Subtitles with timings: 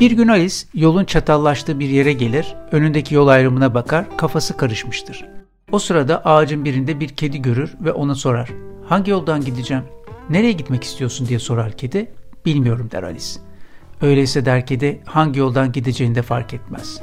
[0.00, 5.24] Bir gün Alice yolun çatallaştığı bir yere gelir, önündeki yol ayrımına bakar, kafası karışmıştır.
[5.72, 8.50] O sırada ağacın birinde bir kedi görür ve ona sorar.
[8.88, 9.84] Hangi yoldan gideceğim?
[10.30, 12.12] Nereye gitmek istiyorsun diye sorar kedi.
[12.46, 13.26] Bilmiyorum der Alice.
[14.02, 17.00] Öyleyse der kedi hangi yoldan gideceğini de fark etmez.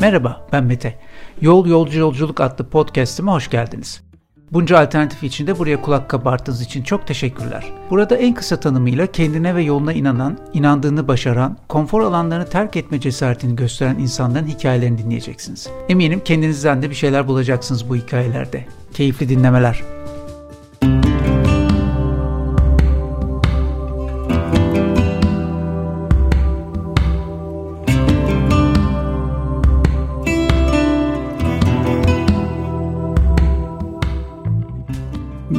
[0.00, 0.98] Merhaba ben Mete.
[1.40, 4.09] Yol Yolcu Yolculuk adlı podcast'ime hoş geldiniz.
[4.52, 7.72] Bunca alternatif içinde buraya kulak kabarttığınız için çok teşekkürler.
[7.90, 13.56] Burada en kısa tanımıyla kendine ve yoluna inanan, inandığını başaran, konfor alanlarını terk etme cesaretini
[13.56, 15.68] gösteren insanların hikayelerini dinleyeceksiniz.
[15.88, 18.64] Eminim kendinizden de bir şeyler bulacaksınız bu hikayelerde.
[18.94, 19.82] Keyifli dinlemeler.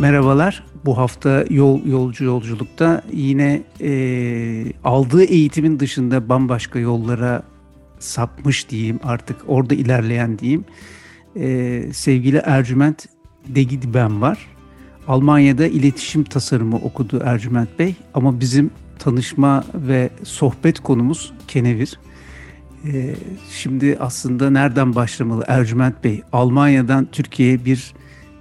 [0.01, 0.63] Merhabalar.
[0.85, 7.43] Bu hafta yol yolcu yolculukta yine e, aldığı eğitimin dışında bambaşka yollara
[7.99, 10.65] sapmış diyeyim artık orada ilerleyen diyeyim.
[11.35, 13.05] E, sevgili Ercüment
[13.47, 14.47] Degidben var.
[15.07, 21.99] Almanya'da iletişim tasarımı okudu Ercüment Bey ama bizim tanışma ve sohbet konumuz kenevir.
[22.85, 23.15] E,
[23.51, 26.21] şimdi aslında nereden başlamalı Ercüment Bey?
[26.33, 27.93] Almanya'dan Türkiye'ye bir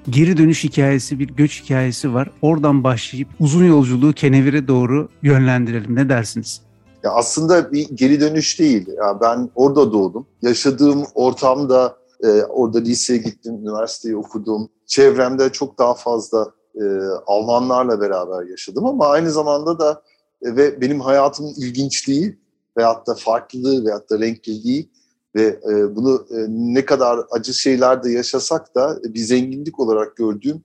[0.08, 2.30] geri dönüş hikayesi, bir göç hikayesi var.
[2.42, 5.96] Oradan başlayıp uzun yolculuğu Kenevir'e doğru yönlendirelim.
[5.96, 6.60] Ne dersiniz?
[7.02, 8.88] Ya aslında bir geri dönüş değil.
[8.88, 10.26] Ya ben orada doğdum.
[10.42, 14.68] Yaşadığım ortamda e, orada liseye gittim, üniversiteyi okudum.
[14.86, 16.84] Çevremde çok daha fazla e,
[17.26, 20.02] Almanlarla beraber yaşadım ama aynı zamanda da
[20.42, 22.38] e, ve benim hayatımın ilginçliği
[22.76, 24.90] veyahut da farklılığı veyahut da renkliliği
[25.34, 30.64] ve e, bunu e, ne kadar acı şeyler de yaşasak da bir zenginlik olarak gördüğüm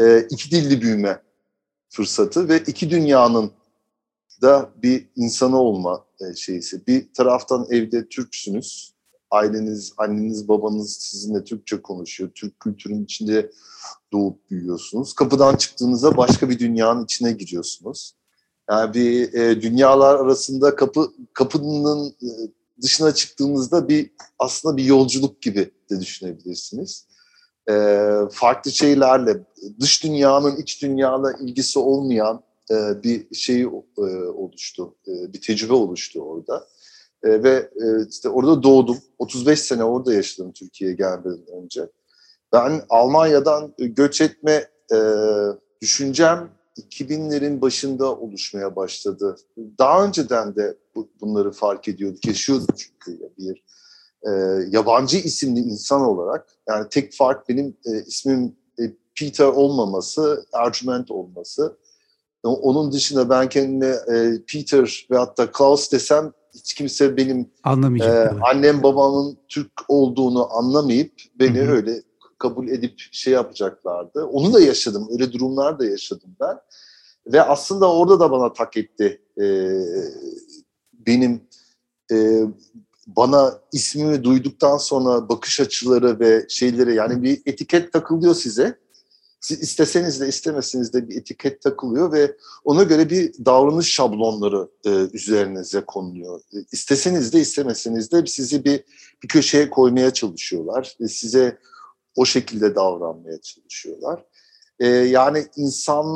[0.00, 1.22] e, iki dilli büyüme
[1.88, 3.50] fırsatı ve iki dünyanın
[4.42, 6.86] da bir insanı olma e, şeysi.
[6.86, 8.94] Bir taraftan evde Türksünüz,
[9.30, 13.50] aileniz, anneniz, babanız sizinle Türkçe konuşuyor, Türk kültürünün içinde
[14.12, 15.14] doğup büyüyorsunuz.
[15.14, 18.14] Kapıdan çıktığınızda başka bir dünyanın içine giriyorsunuz.
[18.70, 22.28] Yani bir e, dünyalar arasında kapı kapının e,
[22.82, 27.06] dışına çıktığınızda bir aslında bir yolculuk gibi de düşünebilirsiniz.
[27.70, 27.74] E,
[28.32, 29.36] farklı şeylerle,
[29.80, 33.68] dış dünyanın iç dünyayla ilgisi olmayan e, bir şey e,
[34.34, 36.66] oluştu, e, bir tecrübe oluştu orada.
[37.22, 41.88] E, ve e, işte orada doğdum, 35 sene orada yaşadım Türkiye'ye gelmeden önce.
[42.52, 44.98] Ben Almanya'dan göç etme e,
[45.82, 49.36] düşüncem 2000'lerin başında oluşmaya başladı.
[49.78, 53.64] Daha önceden de bu, bunları fark ediyorduk, yaşıyorduk çünkü bir
[54.26, 54.30] e,
[54.70, 56.48] yabancı isimli insan olarak.
[56.68, 58.82] Yani tek fark benim e, ismim e,
[59.18, 61.78] Peter olmaması, Ercüment olması.
[62.42, 67.50] Onun dışında ben kendime e, Peter ve hatta Klaus desem hiç kimse benim
[68.04, 71.70] e, annem babamın Türk olduğunu anlamayıp beni Hı-hı.
[71.70, 72.02] öyle
[72.38, 74.24] kabul edip şey yapacaklardı.
[74.24, 75.08] Onu da yaşadım.
[75.12, 76.58] Öyle durumlar da yaşadım ben.
[77.26, 79.22] Ve aslında orada da bana tak etti.
[79.40, 79.82] Ee,
[80.92, 81.40] benim
[82.12, 82.42] e,
[83.06, 88.78] bana ismimi duyduktan sonra bakış açıları ve şeyleri yani bir etiket takılıyor size.
[89.40, 94.90] Siz isteseniz de istemeseniz de bir etiket takılıyor ve ona göre bir davranış şablonları e,
[95.12, 96.40] üzerinize konuluyor.
[96.54, 98.84] E, isteseniz de istemeseniz de sizi bir,
[99.22, 100.96] bir köşeye koymaya çalışıyorlar.
[101.00, 101.58] E, size
[102.18, 104.24] o şekilde davranmaya çalışıyorlar.
[104.80, 106.06] E, yani insan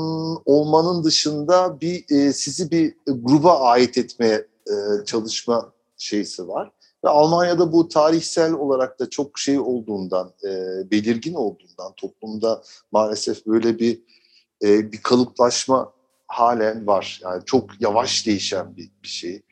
[0.44, 6.72] olmanın dışında bir e, sizi bir gruba ait etmeye e, çalışma şeysi var.
[7.04, 10.50] Ve Almanya'da bu tarihsel olarak da çok şey olduğundan, e,
[10.90, 12.62] belirgin olduğundan toplumda
[12.92, 14.02] maalesef böyle bir
[14.62, 15.92] e, bir kalıplaşma
[16.26, 17.20] halen var.
[17.24, 19.42] Yani çok yavaş değişen bir, bir şey.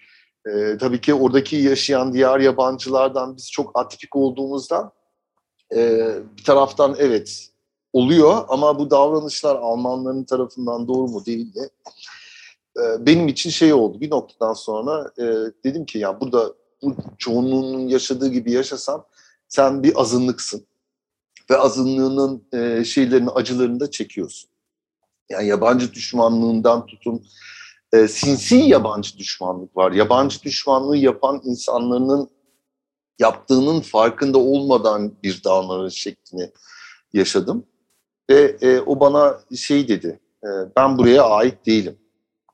[0.46, 4.92] E, tabii ki oradaki yaşayan diğer yabancılardan biz çok atipik olduğumuzdan
[5.74, 7.48] e, bir taraftan evet
[7.92, 11.68] oluyor ama bu davranışlar Almanların tarafından doğru mu değil mi?
[12.76, 15.24] E, benim için şey oldu bir noktadan sonra e,
[15.64, 19.06] dedim ki ya burada bu çoğunluğunun yaşadığı gibi yaşasam
[19.48, 20.66] sen bir azınlıksın
[21.50, 24.50] ve azınlığının e, şeylerini acılarını da çekiyorsun.
[25.30, 27.26] Yani yabancı düşmanlığından tutun
[27.92, 29.92] e, sinsi yabancı düşmanlık var.
[29.92, 32.30] Yabancı düşmanlığı yapan insanların
[33.20, 36.50] yaptığının farkında olmadan bir davranış şeklini
[37.12, 37.64] yaşadım.
[38.30, 41.98] Ve e, o bana şey dedi, e, ben buraya ait değilim.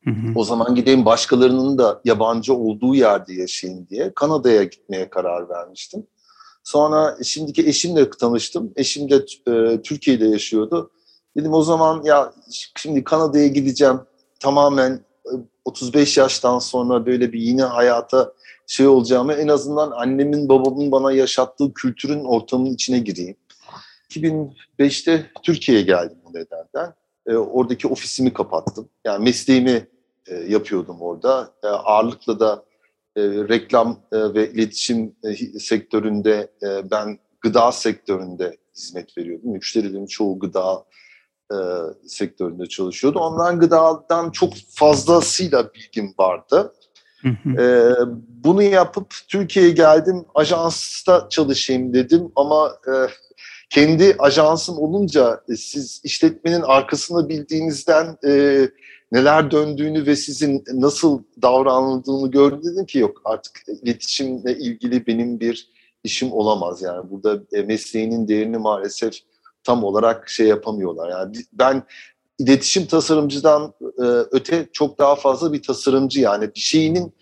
[0.05, 0.33] Hı hı.
[0.35, 6.07] O zaman gideyim başkalarının da yabancı olduğu yerde yaşayayım diye Kanada'ya gitmeye karar vermiştim.
[6.65, 8.73] Sonra şimdiki eşimle tanıştım.
[8.77, 10.91] Eşim de e, Türkiye'de yaşıyordu.
[11.37, 12.33] Dedim o zaman ya
[12.77, 14.01] şimdi Kanada'ya gideceğim
[14.41, 14.93] tamamen
[15.27, 15.33] e,
[15.67, 18.33] 35 yaştan sonra böyle bir yine hayata
[18.67, 23.37] şey olacağımı en azından annemin babamın bana yaşattığı kültürün ortamının içine gireyim.
[24.11, 26.95] 2005'te Türkiye'ye geldim bu nedenden.
[27.27, 28.89] E, oradaki ofisimi kapattım.
[29.05, 29.87] Yani mesleğimi
[30.27, 31.51] e, yapıyordum orada.
[31.65, 32.65] E, ağırlıkla da
[33.17, 39.51] e, reklam e, ve iletişim e, sektöründe e, ben gıda sektöründe hizmet veriyordum.
[39.51, 40.85] Müşterilerin çoğu gıda
[41.53, 41.57] e,
[42.07, 43.19] sektöründe çalışıyordu.
[43.19, 46.73] Ondan gıdadan çok fazlasıyla bilgim vardı.
[47.59, 47.91] e,
[48.29, 50.25] bunu yapıp Türkiye'ye geldim.
[50.35, 52.93] Ajansta çalışayım dedim ama e,
[53.71, 58.61] kendi ajansım olunca e, siz işletmenin arkasını bildiğinizden e,
[59.13, 65.71] neler döndüğünü ve sizin nasıl davranıldığını gördüm dedim ki yok artık iletişimle ilgili benim bir
[66.05, 69.15] işim olamaz yani burada e, mesleğinin değerini maalesef
[69.67, 71.11] tam olarak şey yapamıyorlar.
[71.11, 71.83] Yani ben
[72.39, 77.15] iletişim tasarımcıdan e, öte çok daha fazla bir tasarımcı yani bir şeyinin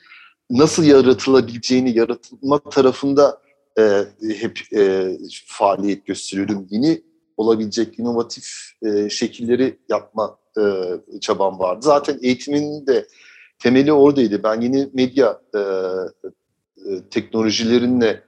[0.50, 3.40] nasıl yaratılabileceğini yaratılma tarafında
[3.78, 4.04] e,
[4.40, 5.10] hep e,
[5.46, 6.66] faaliyet gösteriyordum.
[6.70, 7.02] Yeni
[7.36, 8.46] olabilecek inovatif
[9.10, 10.38] şekilleri yapma
[11.20, 11.80] çabam vardı.
[11.82, 13.06] Zaten eğitimin de
[13.58, 14.42] temeli oradaydı.
[14.42, 15.60] Ben yeni medya e,
[17.10, 18.22] teknolojilerinle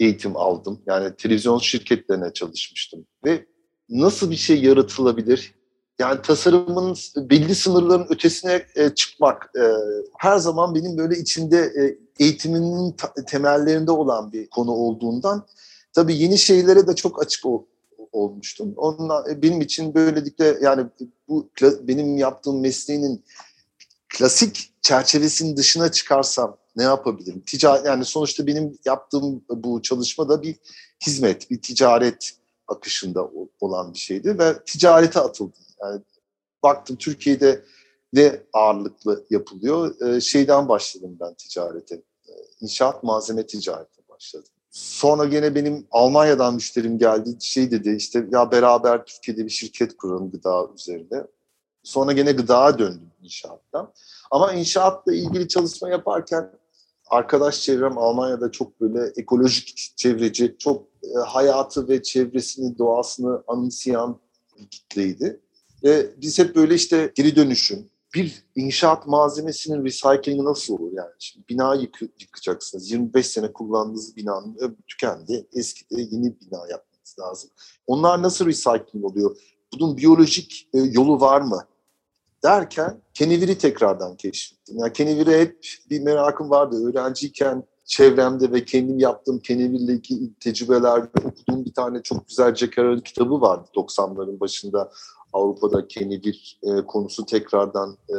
[0.00, 0.82] eğitim aldım.
[0.86, 3.46] Yani televizyon şirketlerine çalışmıştım ve
[3.88, 5.54] nasıl bir şey yaratılabilir?
[5.98, 9.62] Yani tasarımın belli sınırların ötesine e, çıkmak e,
[10.18, 12.96] her zaman benim böyle içinde e, eğitiminin
[13.26, 15.46] temellerinde olan bir konu olduğundan
[15.92, 17.62] tabii yeni şeylere de çok açık ol,
[18.12, 18.74] olmuştum.
[18.76, 20.86] Onunla e, benim için böylelikle yani
[21.28, 21.50] bu
[21.82, 23.24] benim yaptığım mesleğinin
[24.08, 27.42] klasik çerçevesinin dışına çıkarsam ne yapabilirim?
[27.46, 30.56] Ticaret yani sonuçta benim yaptığım bu çalışma da bir
[31.06, 33.30] hizmet, bir ticaret akışında
[33.60, 35.64] olan bir şeydi ve ticarete atıldım.
[35.82, 36.00] Yani
[36.62, 37.64] baktım Türkiye'de
[38.12, 40.00] ne ağırlıklı yapılıyor.
[40.00, 41.94] Ee, şeyden başladım ben ticarete.
[42.28, 44.52] Ee, inşaat malzeme ticarete başladım.
[44.70, 47.36] Sonra gene benim Almanya'dan müşterim geldi.
[47.40, 51.26] Şey dedi işte ya beraber Türkiye'de bir şirket kuralım gıda üzerine.
[51.82, 53.92] Sonra gene gıdaya döndüm inşaattan.
[54.30, 56.50] Ama inşaatla ilgili çalışma yaparken
[57.06, 60.91] arkadaş çevrem Almanya'da çok böyle ekolojik çevreci, çok e,
[61.26, 64.18] hayatı ve çevresini, doğasını anımsayan
[64.58, 65.40] bir kitleydi.
[65.84, 71.10] Ve biz hep böyle işte geri dönüşüm, bir inşaat malzemesinin recycling'i nasıl olur yani?
[71.18, 72.90] Şimdi bina yık yıkacaksınız.
[72.90, 75.46] 25 sene kullandığınız binanın öbür tükendi.
[75.52, 77.50] Eskide yeni bina yapmanız lazım.
[77.86, 79.36] Onlar nasıl recycling oluyor?
[79.74, 81.66] Bunun biyolojik e, yolu var mı?
[82.44, 84.78] Derken Kenevir'i tekrardan keşfettim.
[84.78, 86.88] Yani Kenevir'e hep bir merakım vardı.
[86.88, 93.02] Öğrenciyken çevremde ve kendim yaptığım Kenevir'le ilgili tecrübeler okuduğum bir tane çok güzel Jack Arrow
[93.02, 94.92] kitabı vardı 90'ların başında.
[95.32, 98.16] Avrupa'da kenevir e, konusu tekrardan e,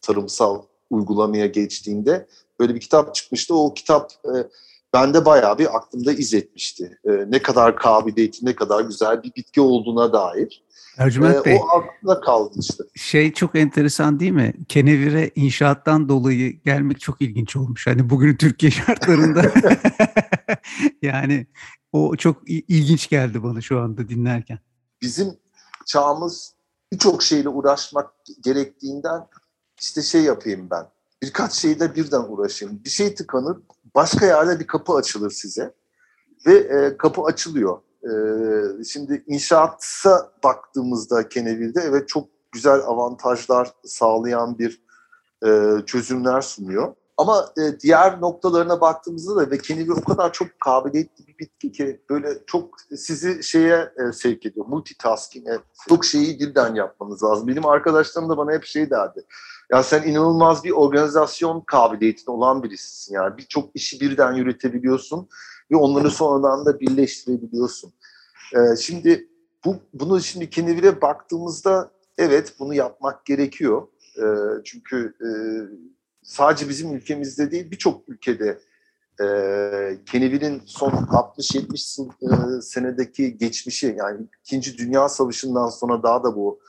[0.00, 2.26] tarımsal uygulamaya geçtiğinde
[2.60, 3.54] böyle bir kitap çıkmıştı.
[3.54, 4.32] O kitap e,
[4.92, 6.98] bende bayağı bir aklımda iz etmişti.
[7.04, 10.61] E, ne kadar kabiliyeti, ne kadar güzel bir bitki olduğuna dair.
[10.98, 12.84] Ercüment ee, Bey, o aklımda kaldı işte.
[12.94, 14.54] Şey çok enteresan değil mi?
[14.68, 17.86] Kenevire inşaattan dolayı gelmek çok ilginç olmuş.
[17.86, 19.42] Hani bugün Türkiye şartlarında
[21.02, 21.46] yani
[21.92, 24.58] o çok ilginç geldi bana şu anda dinlerken.
[25.02, 25.36] Bizim
[25.86, 26.54] çağımız
[26.92, 28.10] birçok şeyle uğraşmak
[28.44, 29.26] gerektiğinden
[29.80, 30.86] işte şey yapayım ben.
[31.22, 32.80] Birkaç şeyle birden uğraşayım.
[32.84, 33.56] Bir şey tıkanır,
[33.94, 35.74] başka yerde bir kapı açılır size
[36.46, 44.82] ve e, kapı açılıyor ee, şimdi inşaata baktığımızda Kenevil'de evet çok güzel avantajlar sağlayan bir
[45.46, 46.94] e, çözümler sunuyor.
[47.16, 52.00] Ama e, diğer noktalarına baktığımızda da ve Kenevil o kadar çok kabiliyetli bir bitki ki
[52.10, 54.66] böyle çok sizi şeye e, sevk ediyor.
[54.66, 57.48] Multitasking'e çok şeyi birden yapmanız lazım.
[57.48, 59.24] Benim arkadaşlarım da bana hep şey derdi.
[59.72, 63.14] Ya sen inanılmaz bir organizasyon kabiliyetin olan birisisin.
[63.14, 65.28] Yani birçok işi birden yürütebiliyorsun
[65.72, 67.92] ve onları sonradan da birleştirebiliyorsun.
[68.54, 69.28] Ee, şimdi
[69.64, 73.88] bu bunu şimdi Kennevil'e baktığımızda evet bunu yapmak gerekiyor.
[74.18, 74.22] Ee,
[74.64, 75.28] çünkü e,
[76.22, 78.58] sadece bizim ülkemizde değil birçok ülkede
[79.20, 79.26] e,
[80.06, 86.60] Kennevil'in son 60-70 e, senedeki geçmişi yani İkinci Dünya Savaşı'ndan sonra daha da bu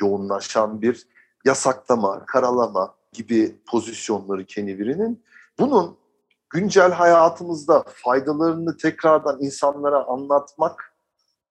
[0.00, 1.06] yoğunlaşan bir
[1.44, 5.22] yasaklama, karalama gibi pozisyonları Kennevil'in
[5.58, 5.96] bunun
[6.54, 10.94] güncel hayatımızda faydalarını tekrardan insanlara anlatmak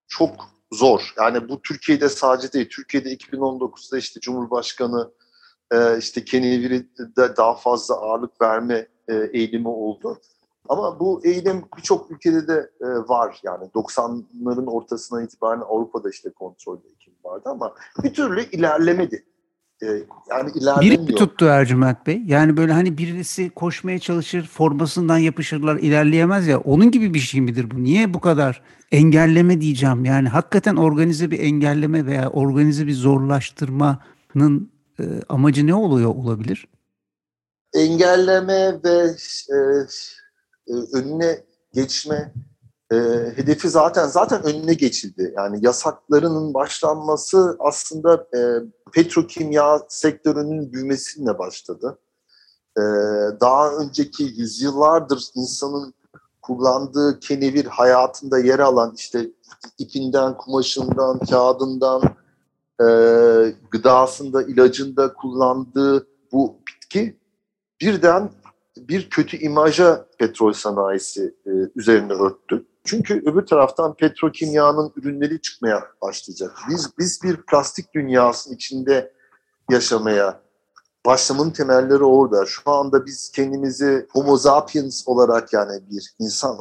[0.08, 0.32] çok
[0.72, 1.14] zor.
[1.18, 2.70] Yani bu Türkiye'de sadece değil.
[2.70, 5.12] Türkiye'de 2019'da işte Cumhurbaşkanı
[5.72, 10.20] e, işte Keneviri'de daha fazla ağırlık verme e, eğilimi oldu.
[10.70, 13.40] Ama bu eğilim birçok ülkede de e, var.
[13.44, 19.26] Yani 90'ların ortasına itibaren Avrupa'da işte kontrol eğitim vardı ama bir türlü ilerlemedi.
[19.84, 20.82] E, yani.
[20.82, 22.22] Biri tuttu Ercüment Bey?
[22.26, 26.60] Yani böyle hani birisi koşmaya çalışır, formasından yapışırlar, ilerleyemez ya.
[26.60, 27.84] Onun gibi bir şey midir bu?
[27.84, 28.62] Niye bu kadar
[28.92, 30.06] engelleme diyeceğim?
[30.06, 36.68] Yani hakikaten organize bir engelleme veya organize bir zorlaştırmanın e, amacı ne oluyor olabilir?
[37.74, 39.16] Engelleme ve
[39.50, 39.56] e,
[40.68, 41.38] e, önüne
[41.74, 42.34] geçme
[42.94, 42.98] e,
[43.36, 45.34] hedefi zaten zaten önüne geçildi.
[45.38, 48.40] Yani yasaklarının başlanması aslında e,
[48.92, 52.00] petrokimya sektörünün büyümesiyle başladı.
[52.78, 52.82] E,
[53.42, 55.94] daha önceki yüzyıllardır insanın
[56.42, 59.30] kullandığı kenevir hayatında yer alan işte
[59.78, 62.02] ipinden, kumaşından, kağıdından,
[62.82, 62.86] e,
[63.72, 67.20] gıdasında, ilacında kullandığı bu bitki
[67.82, 68.32] birden
[68.78, 72.66] bir kötü imaja petrol sanayisi e, üzerine örttü.
[72.84, 76.60] Çünkü öbür taraftan petrokimyanın ürünleri çıkmaya başlayacak.
[76.70, 79.14] Biz biz bir plastik dünyasının içinde
[79.72, 80.44] yaşamaya
[81.06, 82.46] başlamın temelleri orada.
[82.46, 86.58] Şu anda biz kendimizi homo sapiens olarak yani bir insan,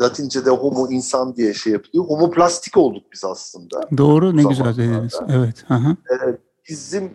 [0.00, 2.04] Latince'de homo insan diye şey yapılıyor.
[2.04, 3.88] Homo plastik olduk biz aslında.
[3.98, 5.14] Doğru, ne güzel dediniz.
[5.28, 5.64] Evet.
[5.68, 5.96] Aha.
[6.10, 6.38] Ee,
[6.68, 7.14] bizim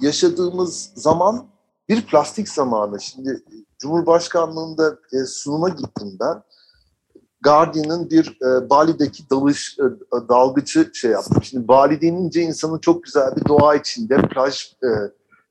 [0.00, 1.46] yaşadığımız zaman
[1.88, 3.00] bir plastik zamanı.
[3.00, 3.42] Şimdi
[3.78, 6.42] Cumhurbaşkanlığında e, sunuma gittim ben.
[7.44, 9.82] Guardian'ın bir e, Bali'deki dalış e,
[10.28, 11.42] dalgıcı şey yaptım.
[11.42, 14.88] Şimdi Bali denince insanın çok güzel bir doğa içinde plaj e,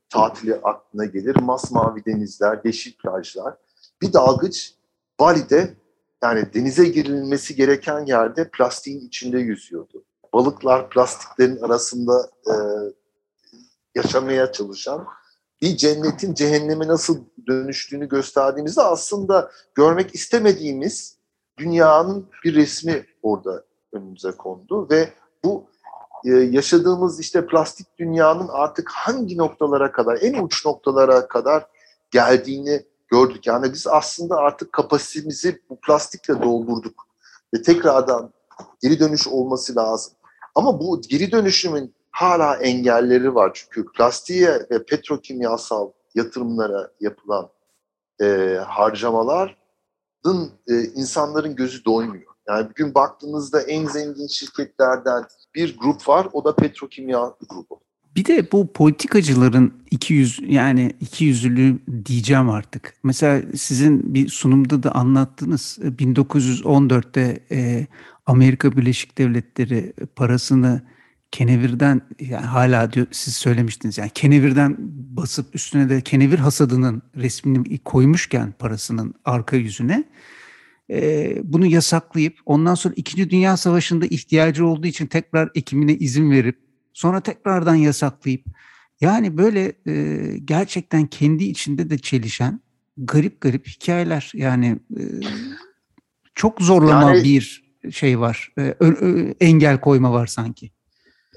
[0.08, 1.36] tatili aklına gelir.
[1.36, 3.54] Masmavi denizler, yeşil plajlar.
[4.02, 4.74] Bir dalgıç
[5.20, 5.74] Bali'de
[6.22, 10.04] yani denize girilmesi gereken yerde plastiğin içinde yüzüyordu.
[10.32, 12.54] Balıklar plastiklerin arasında e,
[13.94, 15.06] yaşamaya çalışan
[15.62, 21.16] bir cennetin cehenneme nasıl dönüştüğünü gösterdiğimizde aslında görmek istemediğimiz
[21.58, 25.08] dünyanın bir resmi orada önümüze kondu ve
[25.44, 25.64] bu
[26.24, 31.66] e, yaşadığımız işte plastik dünyanın artık hangi noktalara kadar, en uç noktalara kadar
[32.10, 33.46] geldiğini gördük.
[33.46, 37.06] Yani biz aslında artık kapasitemizi bu plastikle doldurduk
[37.54, 38.32] ve tekrardan
[38.82, 40.12] geri dönüş olması lazım.
[40.54, 43.50] Ama bu geri dönüşümün hala engelleri var.
[43.54, 47.48] Çünkü plastiğe ve petrokimyasal yatırımlara yapılan
[48.22, 49.63] e, harcamaların
[50.68, 52.34] e, insanların gözü doymuyor.
[52.48, 57.80] Yani bugün baktığınızda en zengin şirketlerden bir grup var, o da petrokimya grubu.
[58.16, 62.94] Bir de bu politikacıların iki yüz yani iki yüzlülüğü diyeceğim artık.
[63.02, 65.78] Mesela sizin bir sunumda da anlattınız.
[65.82, 67.86] 1914'te e,
[68.26, 70.82] Amerika Birleşik Devletleri parasını
[71.34, 74.76] kenevirden yani hala diyor siz söylemiştiniz yani kenevirden
[75.16, 80.04] basıp üstüne de kenevir hasadının resmini koymuşken parasının arka yüzüne
[80.90, 83.30] e, bunu yasaklayıp ondan sonra 2.
[83.30, 86.58] Dünya Savaşı'nda ihtiyacı olduğu için tekrar ekimine izin verip
[86.92, 88.44] sonra tekrardan yasaklayıp
[89.00, 92.60] yani böyle e, gerçekten kendi içinde de çelişen
[92.96, 95.02] garip garip hikayeler yani e,
[96.34, 100.73] çok zorlama yani, bir şey var e, ö, ö, engel koyma var sanki.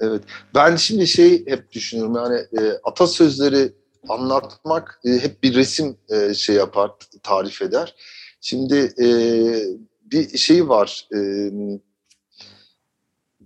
[0.00, 0.22] Evet.
[0.54, 3.72] Ben şimdi şey hep düşünüyorum yani e, atasözleri
[4.08, 6.90] anlatmak e, hep bir resim e, şey yapar,
[7.22, 7.94] tarif eder.
[8.40, 9.08] Şimdi e,
[10.02, 11.08] bir şey var.
[11.14, 11.18] E,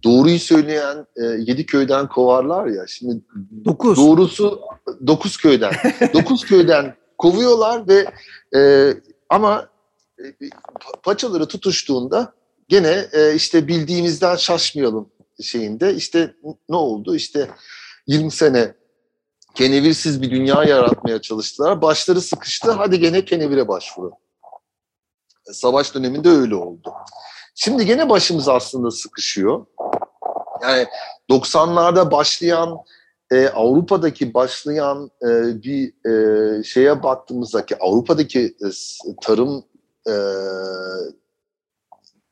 [0.04, 2.86] doğruyu söyleyen e, yedi köyden kovarlar ya.
[2.86, 3.22] Şimdi
[3.64, 3.98] dokuz.
[3.98, 4.60] doğrusu
[5.06, 5.72] dokuz köyden.
[6.14, 8.06] dokuz köyden kovuyorlar ve
[8.58, 8.92] e,
[9.28, 9.68] ama
[10.18, 10.24] e,
[11.02, 12.34] paçaları tutuştuğunda
[12.68, 15.10] gene e, işte bildiğimizden şaşmayalım
[15.42, 16.34] şeyinde işte
[16.68, 17.14] ne oldu?
[17.14, 17.48] İşte
[18.06, 18.74] 20 sene
[19.54, 21.82] kenevirsiz bir dünya yaratmaya çalıştılar.
[21.82, 22.70] Başları sıkıştı.
[22.70, 24.12] Hadi gene kenevire başvuru.
[25.44, 26.92] Savaş döneminde öyle oldu.
[27.54, 29.66] Şimdi gene başımız aslında sıkışıyor.
[30.62, 30.86] Yani
[31.30, 32.78] 90'larda başlayan
[33.32, 38.68] e, Avrupa'daki başlayan e, bir e, şeye baktığımızda ki Avrupa'daki e,
[39.22, 39.64] tarım
[40.08, 40.14] e,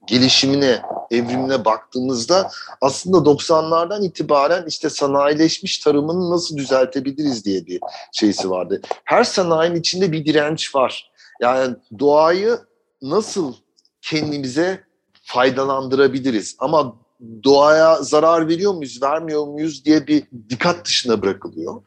[0.07, 2.51] gelişimine, evrimine baktığımızda
[2.81, 7.81] aslında 90'lardan itibaren işte sanayileşmiş tarımını nasıl düzeltebiliriz diye bir
[8.13, 8.81] şeysi vardı.
[9.05, 11.11] Her sanayinin içinde bir direnç var.
[11.41, 12.59] Yani doğayı
[13.03, 13.55] nasıl
[14.03, 14.85] kendimize
[15.23, 16.57] faydalandırabiliriz?
[16.59, 16.97] Ama
[17.45, 21.83] doğaya zarar veriyor muyuz, vermiyor muyuz diye bir dikkat dışına bırakılıyor.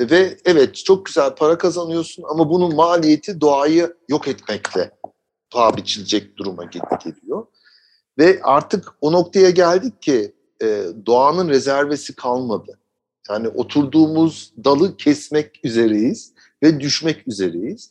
[0.00, 4.90] Ve evet çok güzel para kazanıyorsun ama bunun maliyeti doğayı yok etmekle
[5.50, 7.46] paha biçilecek duruma geliyor.
[8.20, 12.78] Ve artık o noktaya geldik ki e, doğanın rezervesi kalmadı.
[13.30, 17.90] Yani oturduğumuz dalı kesmek üzereyiz ve düşmek üzereyiz.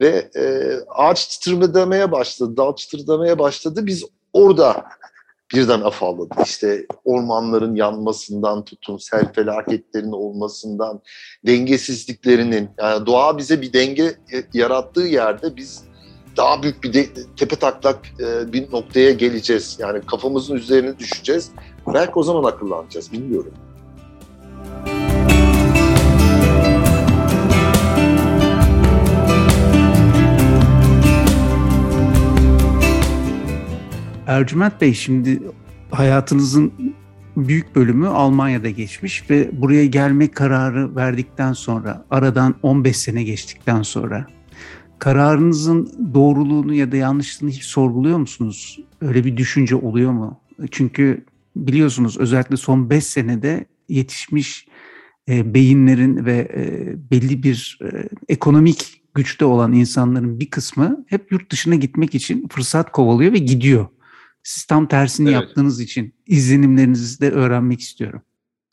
[0.00, 3.86] Ve e, ağaç çıtırdamaya başladı, dal çıtırdamaya başladı.
[3.86, 4.84] Biz orada
[5.54, 6.34] birden afalladı.
[6.44, 11.00] İşte ormanların yanmasından tutun, sel felaketlerinin olmasından,
[11.46, 14.16] dengesizliklerinin, yani doğa bize bir denge
[14.52, 15.84] yarattığı yerde biz
[16.36, 19.76] daha büyük bir de, tepe taklak e, bir noktaya geleceğiz.
[19.80, 21.50] Yani kafamızın üzerine düşeceğiz.
[21.94, 23.52] Belki o zaman akıllanacağız, bilmiyorum.
[34.26, 35.42] Ercüment Bey şimdi
[35.90, 36.72] hayatınızın
[37.36, 44.26] büyük bölümü Almanya'da geçmiş ve buraya gelme kararı verdikten sonra aradan 15 sene geçtikten sonra
[44.98, 48.78] kararınızın doğruluğunu ya da yanlışlığını hiç sorguluyor musunuz?
[49.00, 50.40] Öyle bir düşünce oluyor mu?
[50.70, 51.24] Çünkü
[51.56, 54.68] biliyorsunuz özellikle son 5 senede yetişmiş
[55.28, 61.52] e, beyinlerin ve e, belli bir e, ekonomik güçte olan insanların bir kısmı hep yurt
[61.52, 63.86] dışına gitmek için fırsat kovalıyor ve gidiyor.
[64.42, 65.34] Siz tam tersini evet.
[65.34, 68.22] yaptığınız için izlenimlerinizi de öğrenmek istiyorum.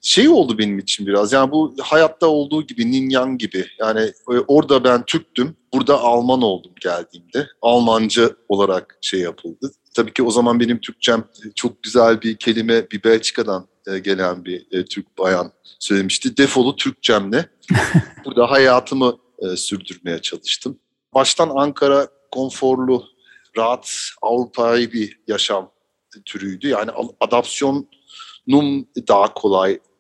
[0.06, 4.84] Şey oldu benim için biraz yani bu hayatta olduğu gibi Ninyan gibi yani e, orada
[4.84, 9.72] ben Türktüm burada Alman oldum geldiğimde Almanca olarak şey yapıldı.
[9.96, 14.46] Tabii ki o zaman benim Türkçem e, çok güzel bir kelime bir Belçika'dan e, gelen
[14.46, 16.38] bir Türk bayan söylemişti.
[16.38, 17.50] Defolu Türkçemle
[18.26, 19.18] burada hayatımı
[19.56, 20.80] sürdürmeye çalıştım.
[21.14, 23.06] Baştan Ankara konforlu
[23.58, 25.72] rahat Avrupa'yı bir yaşam
[26.26, 26.68] türüydü.
[26.68, 27.88] Yani adapsiyonum
[29.08, 29.34] daha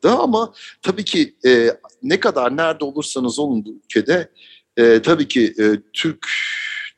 [0.03, 1.69] kolaydı ama tabii ki e,
[2.03, 4.31] ne kadar nerede olursanız olun bu ülkede
[4.77, 6.27] e, tabii ki e, Türk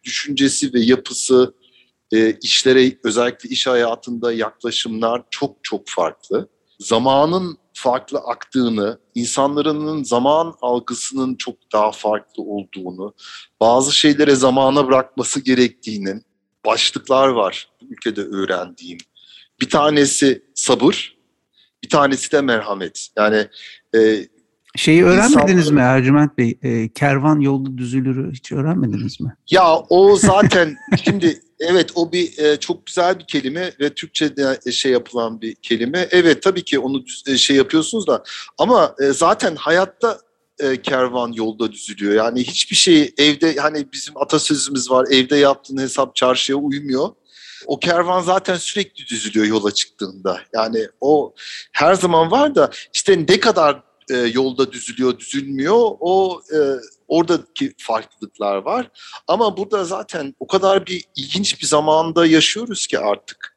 [0.03, 1.53] düşüncesi ve yapısı
[2.13, 6.49] e, işlere özellikle iş hayatında yaklaşımlar çok çok farklı.
[6.79, 13.13] Zamanın farklı aktığını, insanların zaman algısının çok daha farklı olduğunu,
[13.59, 16.21] bazı şeylere zamana bırakması gerektiğini,
[16.65, 18.97] başlıklar var bu ülkede öğrendiğim.
[19.61, 21.14] Bir tanesi sabır,
[21.85, 23.07] bir tanesi de merhamet.
[23.17, 23.47] Yani
[23.95, 24.27] e,
[24.75, 25.73] Şeyi öğrenmediniz insanların...
[25.73, 26.57] mi Ercüment Bey?
[26.63, 29.35] E, kervan yolda düzülürü hiç öğrenmediniz mi?
[29.51, 34.91] Ya o zaten şimdi evet o bir e, çok güzel bir kelime ve Türkçe'de şey
[34.91, 36.07] yapılan bir kelime.
[36.11, 38.23] Evet tabii ki onu e, şey yapıyorsunuz da
[38.57, 40.19] ama e, zaten hayatta
[40.59, 42.13] e, kervan yolda düzülüyor.
[42.13, 47.09] Yani hiçbir şey evde hani bizim atasözümüz var evde yaptığın hesap çarşıya uymuyor.
[47.65, 50.39] O kervan zaten sürekli düzülüyor yola çıktığında.
[50.53, 51.33] Yani o
[51.71, 56.57] her zaman var da işte ne kadar e, yolda düzülüyor, düzülmüyor o e,
[57.07, 58.91] oradaki farklılıklar var.
[59.27, 63.55] Ama burada zaten o kadar bir ilginç bir zamanda yaşıyoruz ki artık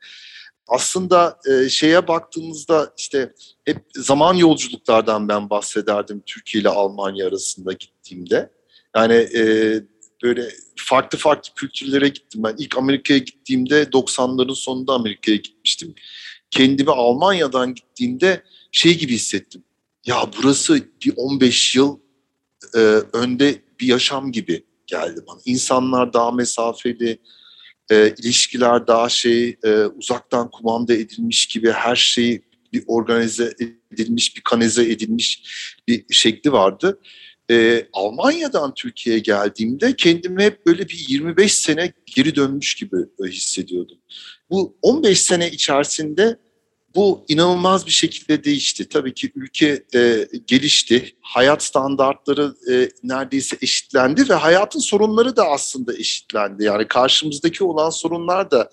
[0.69, 3.33] aslında e, şeye baktığımızda işte
[3.65, 8.51] hep zaman yolculuklardan ben bahsederdim Türkiye ile Almanya arasında gittiğimde.
[8.97, 9.75] Yani e,
[10.23, 12.43] böyle farklı farklı kültürlere gittim.
[12.45, 15.95] Ben ilk Amerika'ya gittiğimde 90'ların sonunda Amerika'ya gitmiştim.
[16.51, 19.65] Kendimi Almanya'dan gittiğimde şey gibi hissettim.
[20.07, 21.99] Ya burası bir 15 yıl
[22.75, 22.79] e,
[23.13, 25.39] önde bir yaşam gibi geldi bana.
[25.45, 27.19] İnsanlar daha mesafeli,
[27.91, 33.55] e, ilişkiler daha şey e, uzaktan kumanda edilmiş gibi her şey bir organize
[33.93, 35.43] edilmiş, bir kanize edilmiş
[35.89, 37.01] bir şekli vardı.
[37.51, 43.99] E, Almanya'dan Türkiye'ye geldiğimde kendimi hep böyle bir 25 sene geri dönmüş gibi hissediyordum.
[44.51, 46.39] Bu 15 sene içerisinde
[46.95, 48.89] bu inanılmaz bir şekilde değişti.
[48.89, 55.95] Tabii ki ülke e, gelişti, hayat standartları e, neredeyse eşitlendi ve hayatın sorunları da aslında
[55.95, 56.65] eşitlendi.
[56.65, 58.71] Yani karşımızdaki olan sorunlar da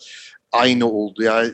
[0.51, 1.23] aynı oldu.
[1.23, 1.51] Yani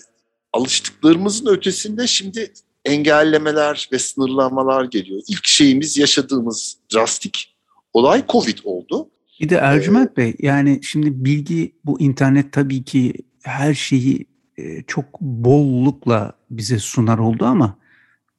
[0.54, 2.54] alıştıklarımızın ötesinde şimdi
[2.86, 5.22] engellemeler ve sınırlamalar geliyor.
[5.28, 7.56] İlk şeyimiz yaşadığımız drastik
[7.94, 9.10] olay Covid oldu.
[9.41, 13.13] Bir de Ercüment ee, Bey yani şimdi bilgi bu internet tabii ki
[13.44, 14.26] her şeyi
[14.58, 17.78] e, çok bollukla bize sunar oldu ama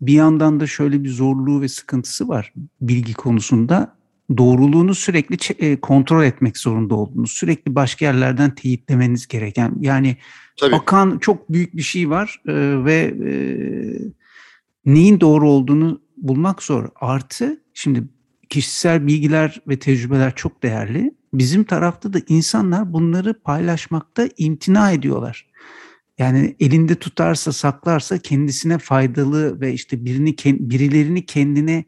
[0.01, 3.97] bir yandan da şöyle bir zorluğu ve sıkıntısı var bilgi konusunda.
[4.37, 9.75] Doğruluğunu sürekli e, kontrol etmek zorunda olduğunuz, sürekli başka yerlerden teyitlemeniz gereken.
[9.81, 10.17] Yani
[10.57, 10.75] Tabii.
[10.75, 13.15] akan çok büyük bir şey var e, ve
[14.87, 16.89] neyin doğru olduğunu bulmak zor.
[17.01, 18.05] Artı şimdi
[18.49, 21.15] kişisel bilgiler ve tecrübeler çok değerli.
[21.35, 25.47] Bizim tarafta da insanlar bunları paylaşmakta imtina ediyorlar.
[26.19, 31.85] Yani elinde tutarsa, saklarsa kendisine faydalı ve işte birini birilerini kendine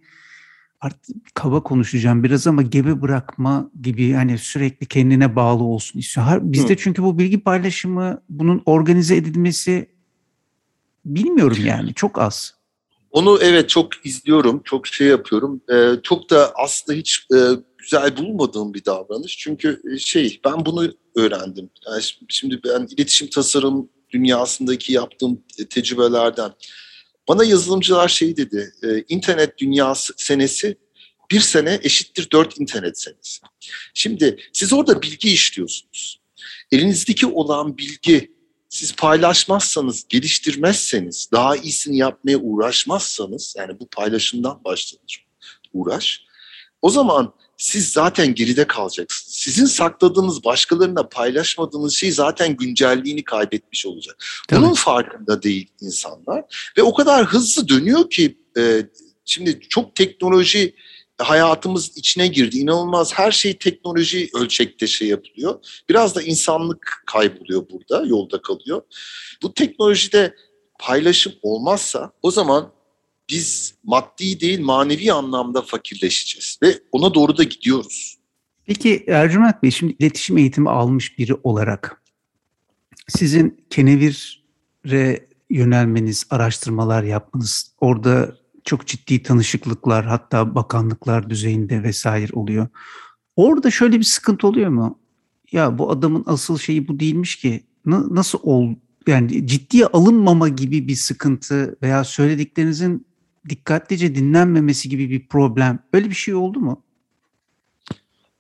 [0.81, 6.41] artık kaba konuşacağım biraz ama gebe bırakma gibi hani sürekli kendine bağlı olsun istiyor.
[6.43, 9.91] Bizde çünkü bu bilgi paylaşımı, bunun organize edilmesi
[11.05, 12.55] bilmiyorum yani çok az.
[13.15, 15.63] Onu evet çok izliyorum, çok şey yapıyorum.
[15.73, 17.39] Ee, çok da aslında hiç e,
[17.79, 19.39] güzel bulmadığım bir davranış.
[19.39, 21.71] Çünkü şey ben bunu öğrendim.
[21.87, 26.53] Yani şimdi ben iletişim tasarım dünyasındaki yaptığım tecrübelerden.
[27.29, 30.77] Bana yazılımcılar şey dedi, e, internet dünyası senesi
[31.31, 33.41] bir sene eşittir dört internet senesi.
[33.95, 36.21] Şimdi siz orada bilgi işliyorsunuz.
[36.73, 38.34] Elinizdeki olan bilgi
[38.75, 45.27] siz paylaşmazsanız, geliştirmezseniz, daha iyisini yapmaya uğraşmazsanız, yani bu paylaşımdan başlanır
[45.75, 46.23] uğraş.
[46.83, 49.35] O zaman siz zaten geride kalacaksınız.
[49.35, 54.25] Sizin sakladığınız, başkalarına paylaşmadığınız şey zaten güncelliğini kaybetmiş olacak.
[54.49, 54.61] Tabii.
[54.61, 56.45] Bunun farkında değil insanlar
[56.79, 58.87] ve o kadar hızlı dönüyor ki e,
[59.25, 60.75] şimdi çok teknoloji
[61.25, 62.59] hayatımız içine girdi.
[62.59, 65.65] İnanılmaz her şey teknoloji ölçekte şey yapılıyor.
[65.89, 68.83] Biraz da insanlık kayboluyor burada, yolda kalıyor.
[69.43, 70.35] Bu teknolojide
[70.79, 72.73] paylaşım olmazsa o zaman
[73.31, 78.19] biz maddi değil manevi anlamda fakirleşeceğiz ve ona doğru da gidiyoruz.
[78.67, 82.03] Peki Ercüment Bey şimdi iletişim eğitimi almış biri olarak
[83.09, 92.69] sizin kenevire yönelmeniz, araştırmalar yapmanız, orada çok ciddi tanışıklıklar hatta bakanlıklar düzeyinde vesaire oluyor.
[93.37, 94.99] Orada şöyle bir sıkıntı oluyor mu?
[95.53, 97.65] Ya bu adamın asıl şeyi bu değilmiş ki.
[97.87, 98.75] Nasıl ol
[99.07, 103.07] yani ciddiye alınmama gibi bir sıkıntı veya söylediklerinizin
[103.49, 105.79] dikkatlice dinlenmemesi gibi bir problem.
[105.93, 106.83] Öyle bir şey oldu mu?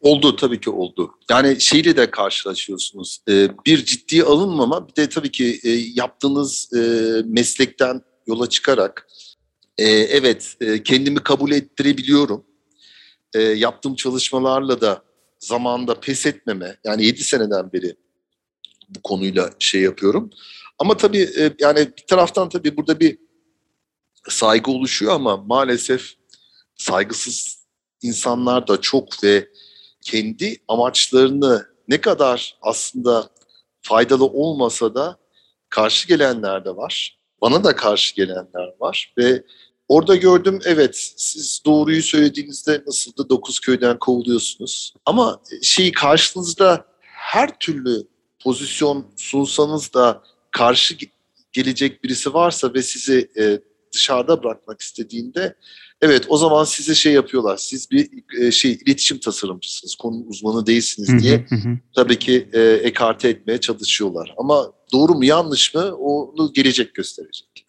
[0.00, 1.10] Oldu tabii ki oldu.
[1.30, 3.20] Yani şeyle de karşılaşıyorsunuz.
[3.28, 6.78] Ee, bir ciddiye alınmama bir de tabii ki e, yaptığınız e,
[7.26, 9.06] meslekten yola çıkarak
[9.78, 12.44] e, evet e, kendimi kabul ettirebiliyorum.
[13.34, 15.02] E, yaptığım çalışmalarla da
[15.38, 17.96] zamanda pes etmeme yani 7 seneden beri
[18.88, 20.30] bu konuyla şey yapıyorum.
[20.78, 23.18] Ama tabii e, yani bir taraftan tabii burada bir
[24.28, 26.14] saygı oluşuyor ama maalesef
[26.76, 27.64] saygısız
[28.02, 29.48] insanlar da çok ve
[30.00, 33.30] kendi amaçlarını ne kadar aslında
[33.82, 35.18] faydalı olmasa da
[35.68, 37.18] karşı gelenler de var.
[37.44, 39.44] Bana da karşı gelenler var ve
[39.88, 44.94] orada gördüm evet siz doğruyu söylediğinizde nasıl da dokuz köyden kovuluyorsunuz.
[45.06, 48.02] Ama şeyi karşınızda her türlü
[48.42, 50.96] pozisyon sunsanız da karşı
[51.52, 53.60] gelecek birisi varsa ve sizi e,
[53.92, 55.54] dışarıda bırakmak istediğinde
[56.00, 57.56] evet o zaman size şey yapıyorlar.
[57.56, 61.46] Siz bir e, şey iletişim tasarımcısınız, konu uzmanı değilsiniz diye
[61.94, 64.34] tabii ki e, ekarte etmeye çalışıyorlar.
[64.38, 67.66] Ama doğru mu yanlış mı onu gelecek gösterecek.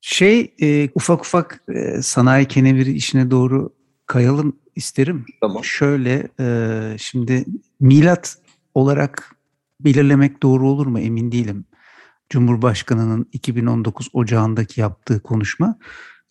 [0.00, 3.74] Şey e, ufak ufak e, sanayi keneviri işine doğru
[4.06, 5.26] kayalım isterim.
[5.40, 5.64] Tamam.
[5.64, 7.44] Şöyle e, şimdi
[7.80, 8.36] milat
[8.74, 9.36] olarak
[9.80, 11.64] belirlemek doğru olur mu emin değilim.
[12.30, 15.78] Cumhurbaşkanı'nın 2019 Ocağı'ndaki yaptığı konuşma.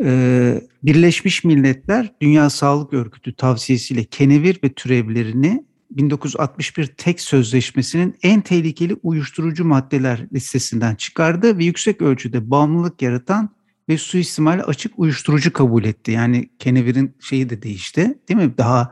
[0.04, 8.98] Ee, Birleşmiş Milletler Dünya Sağlık Örgütü tavsiyesiyle kenevir ve türevlerini 1961 tek sözleşmesinin en tehlikeli
[9.04, 13.50] uyuşturucu maddeler listesinden çıkardı ve yüksek ölçüde bağımlılık yaratan
[13.90, 16.12] ve suistimali açık uyuşturucu kabul etti.
[16.12, 18.58] Yani kenevirin şeyi de değişti değil mi?
[18.58, 18.92] Daha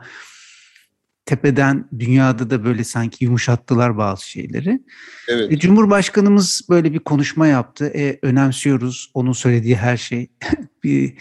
[1.28, 4.82] tepeden dünyada da böyle sanki yumuşattılar bazı şeyleri.
[5.28, 5.52] Evet.
[5.52, 7.92] E, Cumhurbaşkanımız böyle bir konuşma yaptı.
[7.94, 10.30] E, önemsiyoruz onun söylediği her şey
[10.84, 11.14] bir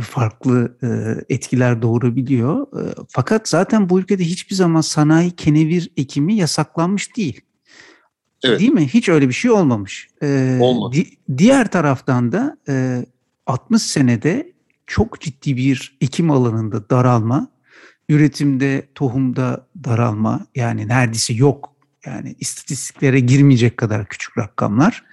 [0.00, 0.88] farklı e,
[1.34, 2.62] etkiler doğurabiliyor.
[2.62, 7.40] E, fakat zaten bu ülkede hiçbir zaman sanayi kenevir ekimi yasaklanmış değil.
[8.44, 8.60] Evet.
[8.60, 8.88] Değil mi?
[8.88, 10.08] Hiç öyle bir şey olmamış.
[10.22, 10.96] E, Olmadı.
[10.96, 11.06] Di,
[11.38, 13.06] diğer taraftan da e,
[13.46, 14.52] 60 senede
[14.86, 17.53] çok ciddi bir ekim alanında daralma
[18.08, 21.74] üretimde, tohumda daralma yani neredeyse yok.
[22.06, 25.04] Yani istatistiklere girmeyecek kadar küçük rakamlar.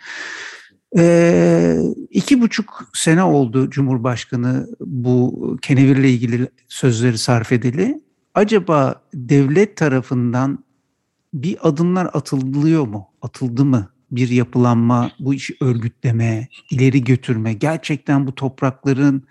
[0.97, 1.77] Ee,
[2.10, 8.01] iki buçuk sene oldu Cumhurbaşkanı bu kenevirle ilgili sözleri sarf edeli.
[8.34, 10.63] Acaba devlet tarafından
[11.34, 13.08] bir adımlar atılıyor mu?
[13.21, 13.89] Atıldı mı?
[14.12, 19.23] Bir yapılanma, bu işi örgütleme, ileri götürme, gerçekten bu toprakların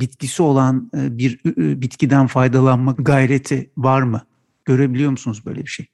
[0.00, 1.38] bitkisi olan bir
[1.80, 4.22] bitkiden faydalanma gayreti var mı?
[4.64, 5.86] Görebiliyor musunuz böyle bir şey?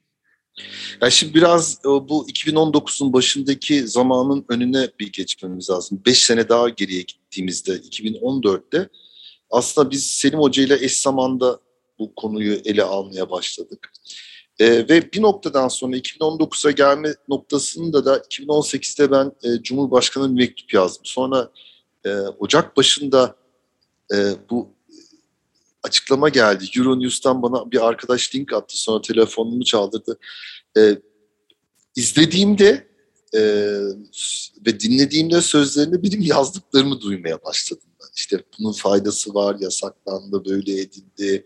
[1.01, 6.01] Ya şimdi biraz bu 2019'un başındaki zamanın önüne bir geçmemiz lazım.
[6.05, 8.89] Beş sene daha geriye gittiğimizde 2014'te
[9.49, 11.59] aslında biz Selim Hoca ile eş zamanda
[11.99, 13.91] bu konuyu ele almaya başladık.
[14.59, 20.73] E, ve bir noktadan sonra 2019'a gelme noktasında da 2018'de ben e, Cumhurbaşkanı'na bir mektup
[20.73, 21.05] yazdım.
[21.05, 21.51] Sonra
[22.05, 23.35] e, Ocak başında
[24.13, 24.69] e, bu
[25.83, 26.65] açıklama geldi.
[26.77, 30.19] Euronews'tan bana bir arkadaş link attı sonra telefonumu çaldırdı.
[30.77, 30.99] E,
[31.95, 32.87] izlediğimde
[33.33, 33.41] e,
[34.65, 38.07] ve dinlediğimde sözlerini benim yazdıklarımı duymaya başladım ben.
[38.15, 41.45] İşte bunun faydası var, yasaklandı, böyle edildi,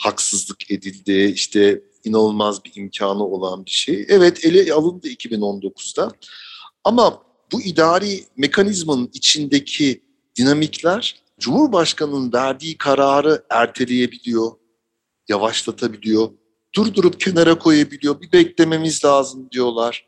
[0.00, 4.06] haksızlık edildi, işte inanılmaz bir imkanı olan bir şey.
[4.08, 6.12] Evet ele alındı 2019'da
[6.84, 10.02] ama bu idari mekanizmanın içindeki
[10.38, 14.50] dinamikler Cumhurbaşkanı'nın verdiği kararı erteleyebiliyor,
[15.28, 16.30] yavaşlatabiliyor,
[16.74, 20.06] durdurup kenara koyabiliyor, bir beklememiz lazım diyorlar.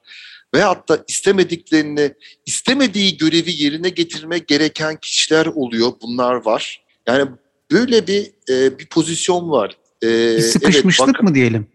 [0.54, 2.14] Veyahut da istemediklerini,
[2.46, 5.92] istemediği görevi yerine getirmek gereken kişiler oluyor.
[6.02, 6.85] Bunlar var.
[7.09, 7.30] Yani
[7.70, 9.76] böyle bir e, bir pozisyon var.
[10.02, 11.66] E, bir sıkışmışlık evet, bak, mı diyelim?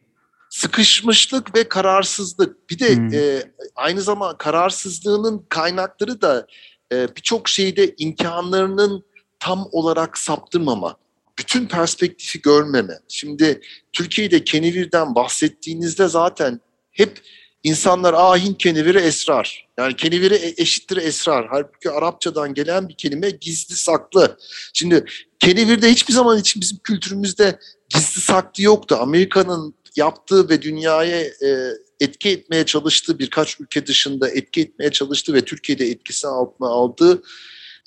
[0.49, 2.69] Sıkışmışlık ve kararsızlık.
[2.69, 3.13] Bir de hmm.
[3.13, 3.43] e,
[3.75, 6.47] aynı zaman kararsızlığının kaynakları da
[6.91, 9.03] e, birçok şeyde imkanlarının
[9.39, 10.97] tam olarak saptırmama
[11.39, 12.99] bütün perspektifi görmeme.
[13.07, 13.61] Şimdi
[13.93, 16.59] Türkiye'de kenevirden bahsettiğinizde zaten
[16.91, 17.21] hep
[17.63, 19.67] insanlar ahin keneviri esrar.
[19.77, 21.47] Yani keneviri e, eşittir esrar.
[21.49, 24.37] Halbuki Arapçadan gelen bir kelime gizli saklı.
[24.73, 25.05] Şimdi
[25.39, 27.59] kenevirde hiçbir zaman için bizim kültürümüzde
[27.89, 28.97] gizli saklı yoktu.
[28.99, 35.45] Amerika'nın yaptığı ve dünyaya e, etki etmeye çalıştığı birkaç ülke dışında etki etmeye çalıştığı ve
[35.45, 37.21] Türkiye'de etkisi altına aldığı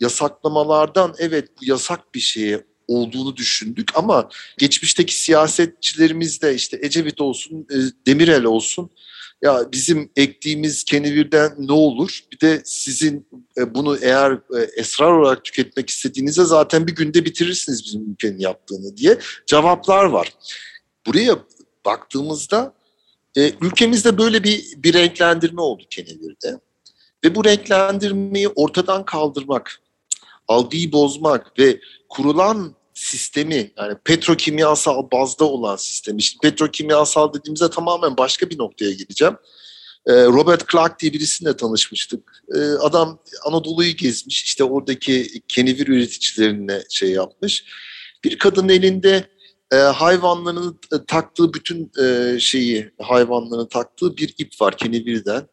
[0.01, 7.67] yasaklamalardan evet bu yasak bir şeye olduğunu düşündük ama geçmişteki siyasetçilerimiz de işte Ecevit olsun,
[7.71, 8.91] e, Demirel olsun
[9.43, 12.21] ya bizim ektiğimiz kenevirden ne olur?
[12.33, 17.85] Bir de sizin e, bunu eğer e, esrar olarak tüketmek istediğinizde zaten bir günde bitirirsiniz
[17.85, 20.33] bizim ülkenin yaptığını diye cevaplar var.
[21.07, 21.39] Buraya
[21.87, 22.75] baktığımızda
[23.37, 26.61] ülkemizde böyle bir, bir renklendirme oldu kenevirde.
[27.25, 29.81] Ve bu renklendirmeyi ortadan kaldırmak,
[30.49, 36.19] algıyı bozmak ve kurulan sistemi yani petrokimyasal bazda olan sistemi.
[36.19, 39.37] İşte petrokimyasal dediğimizde tamamen başka bir noktaya gideceğim.
[40.07, 42.43] Ee, Robert Clark diye birisiyle tanışmıştık.
[42.55, 44.45] Ee, adam Anadolu'yu gezmiş.
[44.45, 47.65] işte oradaki kenevir üreticilerine şey yapmış.
[48.25, 49.25] Bir kadın elinde
[49.73, 55.47] e, hayvanların e, taktığı bütün e, şeyi, hayvanların taktığı bir ip var kenevirden.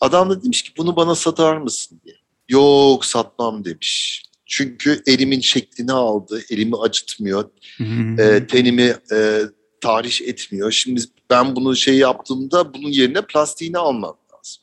[0.00, 2.14] Adam da demiş ki bunu bana satar mısın diye.
[2.48, 4.22] Yok satmam demiş.
[4.46, 7.50] Çünkü elimin şeklini aldı, elimi acıtmıyor,
[8.18, 9.42] e, tenimi e,
[9.80, 10.70] tahriş etmiyor.
[10.70, 14.62] Şimdi ben bunu şey yaptığımda bunun yerine plastiğini almam lazım.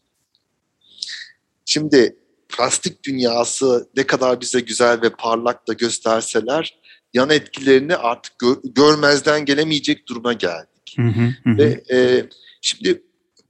[1.65, 2.15] Şimdi
[2.49, 6.79] plastik dünyası ne kadar bize güzel ve parlak da gösterseler
[7.13, 10.95] yan etkilerini artık gör, görmezden gelemeyecek duruma geldik.
[10.95, 11.57] Hı hı hı.
[11.57, 12.29] Ve e,
[12.61, 13.03] şimdi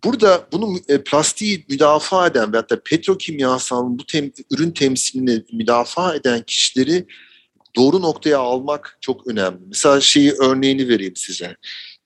[0.04, 6.42] Burada bunu e, plastiği müdafaa eden ve hatta petrokimyasal bu tem, ürün temsilini müdafaa eden
[6.42, 7.08] kişileri
[7.76, 9.60] doğru noktaya almak çok önemli.
[9.68, 11.56] Mesela şeyi örneğini vereyim size.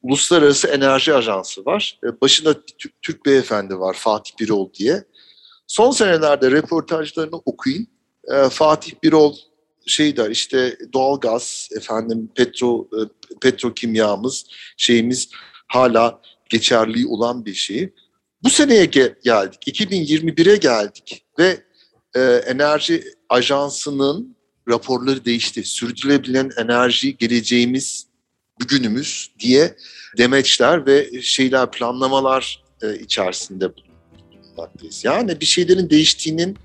[0.02, 2.00] Uluslararası Enerji Ajansı var.
[2.04, 2.56] E, başında
[3.02, 5.04] Türk beyefendi var Fatih Birol diye.
[5.68, 7.88] Son senelerde röportajlarını okuyun.
[8.34, 9.36] E, Fatih Birol
[9.86, 12.89] şey der işte doğalgaz efendim petro
[13.41, 14.46] petrokimyamız
[14.78, 15.30] şeyimiz
[15.67, 17.94] hala geçerliği olan bir şey.
[18.44, 21.63] Bu seneye ge- geldik, 2021'e geldik ve
[22.15, 24.36] e, enerji ajansının
[24.70, 25.63] raporları değişti.
[25.63, 28.08] Sürdürülebilen enerji geleceğimiz
[28.62, 29.76] bugünümüz diye
[30.17, 35.06] demeçler ve şeyler planlamalar e, içerisinde bulunmaktayız.
[35.06, 36.58] Yani bir şeylerin değiştiğinin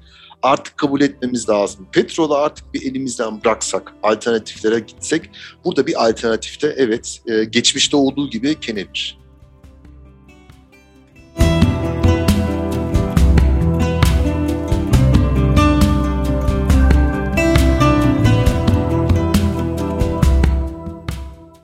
[0.47, 1.87] artık kabul etmemiz lazım.
[1.93, 5.31] Petrolü artık bir elimizden bıraksak, alternatiflere gitsek,
[5.65, 9.19] burada bir alternatifte evet e, geçmişte olduğu gibi kenevir.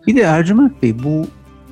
[0.07, 1.27] Bir de Ercüment Bey bu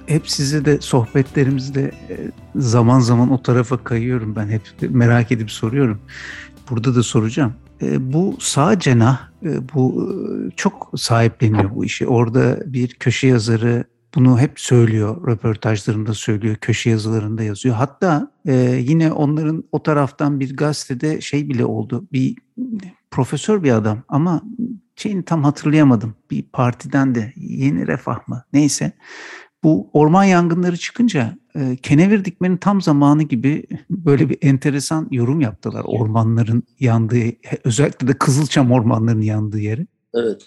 [0.06, 2.16] hep size de sohbetlerimizde e,
[2.56, 6.00] zaman zaman o tarafa kayıyorum ben hep merak edip soruyorum.
[6.70, 7.54] Burada da soracağım.
[7.82, 10.14] E, bu sağ cenah e, bu
[10.56, 12.06] çok sahipleniyor bu işi.
[12.06, 17.74] Orada bir köşe yazarı bunu hep söylüyor, röportajlarında söylüyor, köşe yazılarında yazıyor.
[17.74, 18.32] Hatta
[18.78, 22.08] yine onların o taraftan bir gazetede şey bile oldu.
[22.12, 22.36] Bir
[23.10, 24.42] profesör bir adam ama
[24.96, 26.14] şeyini tam hatırlayamadım.
[26.30, 28.92] Bir partiden de Yeni Refah mı neyse.
[29.62, 35.82] Bu orman yangınları çıkınca e, kenevir dikmenin tam zamanı gibi böyle bir enteresan yorum yaptılar.
[35.84, 37.24] Ormanların yandığı,
[37.64, 39.86] özellikle de Kızılçam ormanlarının yandığı yeri.
[40.14, 40.42] Evet.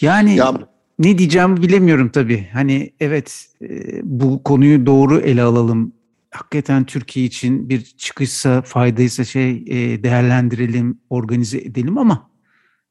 [0.00, 2.48] Yani ya, ne diyeceğimi bilemiyorum tabii.
[2.52, 5.92] Hani evet e, bu konuyu doğru ele alalım.
[6.30, 12.34] Hakikaten Türkiye için bir çıkışsa, faydaysa şey e, değerlendirelim, organize edelim ama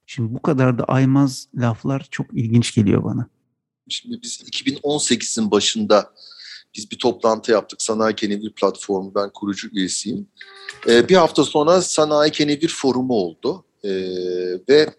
[0.05, 3.27] Şimdi bu kadar da aymaz laflar çok ilginç geliyor bana.
[3.89, 6.13] Şimdi biz 2018'in başında
[6.75, 7.81] biz bir toplantı yaptık.
[7.81, 10.27] Sanayi Kenevir Platformu, ben kurucu üyesiyim.
[10.87, 13.65] Ee, bir hafta sonra Sanayi Kenevir Forumu oldu.
[13.83, 13.89] Ee,
[14.69, 14.93] ve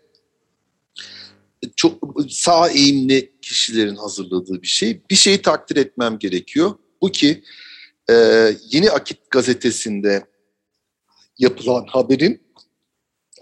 [1.76, 5.02] çok sağ eğimli kişilerin hazırladığı bir şey.
[5.10, 6.74] Bir şeyi takdir etmem gerekiyor.
[7.02, 7.42] Bu ki
[8.10, 8.14] e,
[8.70, 10.26] Yeni Akit gazetesinde
[11.38, 12.42] yapılan haberin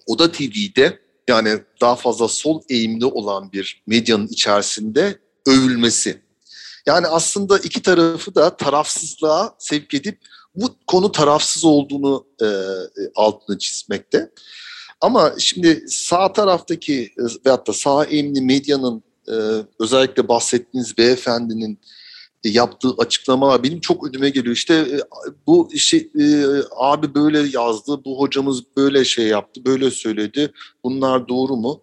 [0.07, 6.23] Oda TV'de yani daha fazla sol eğimli olan bir medyanın içerisinde övülmesi.
[6.87, 10.19] Yani aslında iki tarafı da tarafsızlığa sevk edip
[10.55, 12.47] bu konu tarafsız olduğunu e,
[13.15, 14.31] altını çizmekte.
[15.01, 19.35] Ama şimdi sağ taraftaki e, veyahut da sağ eğimli medyanın e,
[19.81, 21.79] özellikle bahsettiğiniz beyefendinin
[22.45, 24.55] e, yaptığı açıklamalar benim çok önüme geliyor.
[24.55, 25.01] İşte e,
[25.47, 26.25] bu işi e,
[26.77, 30.53] abi böyle yazdı, bu hocamız böyle şey yaptı, böyle söyledi.
[30.85, 31.83] Bunlar doğru mu?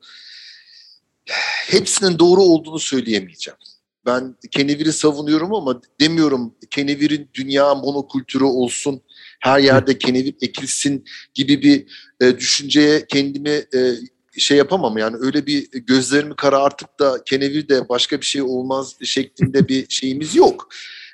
[1.68, 3.58] Hepsinin doğru olduğunu söyleyemeyeceğim.
[4.06, 9.02] Ben kenevir'i savunuyorum ama demiyorum kenevirin dünya monokültürü olsun,
[9.40, 11.86] her yerde kenevir ekilsin gibi bir
[12.22, 13.96] e, düşünceye kendimi e,
[14.38, 19.68] şey yapamam yani öyle bir gözlerimi karartıp da kenevir de başka bir şey olmaz şeklinde
[19.68, 20.70] bir şeyimiz yok.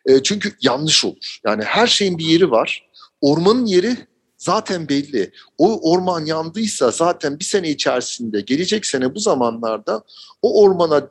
[0.06, 1.39] E, çünkü yanlış olur.
[1.45, 2.89] Yani her şeyin bir yeri var.
[3.21, 3.97] Ormanın yeri
[4.38, 5.32] zaten belli.
[5.58, 10.04] O orman yandıysa zaten bir sene içerisinde gelecek sene bu zamanlarda
[10.41, 11.10] o ormana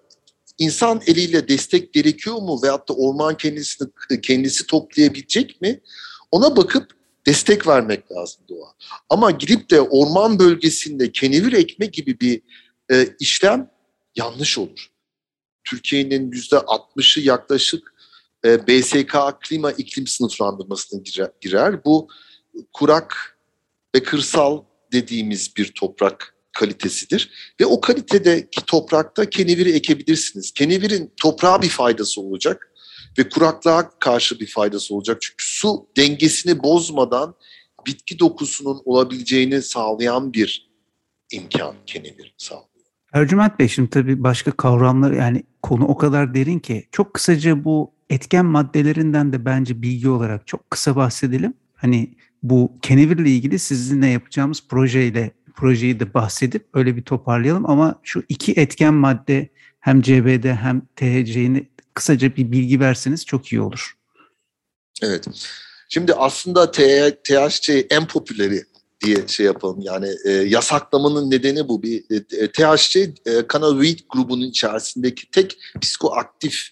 [0.58, 3.88] insan eliyle destek gerekiyor mu veyahut da orman kendisini
[4.22, 5.80] kendisi toplayabilecek mi?
[6.30, 6.90] Ona bakıp
[7.26, 8.74] destek vermek lazım doğa.
[9.10, 12.42] Ama gidip de orman bölgesinde kenevir ekme gibi bir
[12.90, 13.70] e, işlem
[14.16, 14.90] yanlış olur.
[15.64, 17.94] Türkiye'nin yüzde 60'ı yaklaşık
[18.44, 21.00] e, BSK klima iklim sınıflandırmasına
[21.40, 21.84] girer.
[21.84, 22.08] Bu
[22.72, 23.38] kurak
[23.94, 24.62] ve kırsal
[24.92, 27.30] dediğimiz bir toprak kalitesidir.
[27.60, 30.52] Ve o kalitedeki toprakta keneviri ekebilirsiniz.
[30.52, 32.70] Kenevirin toprağa bir faydası olacak
[33.18, 35.22] ve kuraklığa karşı bir faydası olacak.
[35.22, 37.34] Çünkü su dengesini bozmadan
[37.86, 40.70] bitki dokusunun olabileceğini sağlayan bir
[41.32, 42.68] imkan kenevir sağlıyor.
[43.12, 47.94] Ercüment Bey şimdi tabii başka kavramlar yani konu o kadar derin ki çok kısaca bu
[48.10, 51.54] etken maddelerinden de bence bilgi olarak çok kısa bahsedelim.
[51.74, 52.14] Hani
[52.44, 58.52] bu kenevirle ilgili sizinle yapacağımız projeyle projeyi de bahsedip öyle bir toparlayalım ama şu iki
[58.52, 59.48] etken madde
[59.80, 63.96] hem CBD hem THC'ni kısaca bir bilgi verseniz çok iyi olur.
[65.02, 65.26] Evet.
[65.88, 66.70] Şimdi aslında
[67.22, 68.62] THC en popüleri
[69.04, 69.80] diye şey yapalım.
[69.80, 71.82] Yani e, yasaklamanın nedeni bu.
[71.82, 76.68] Bir e, THC e, cannabinoid grubunun içerisindeki tek psikoaktif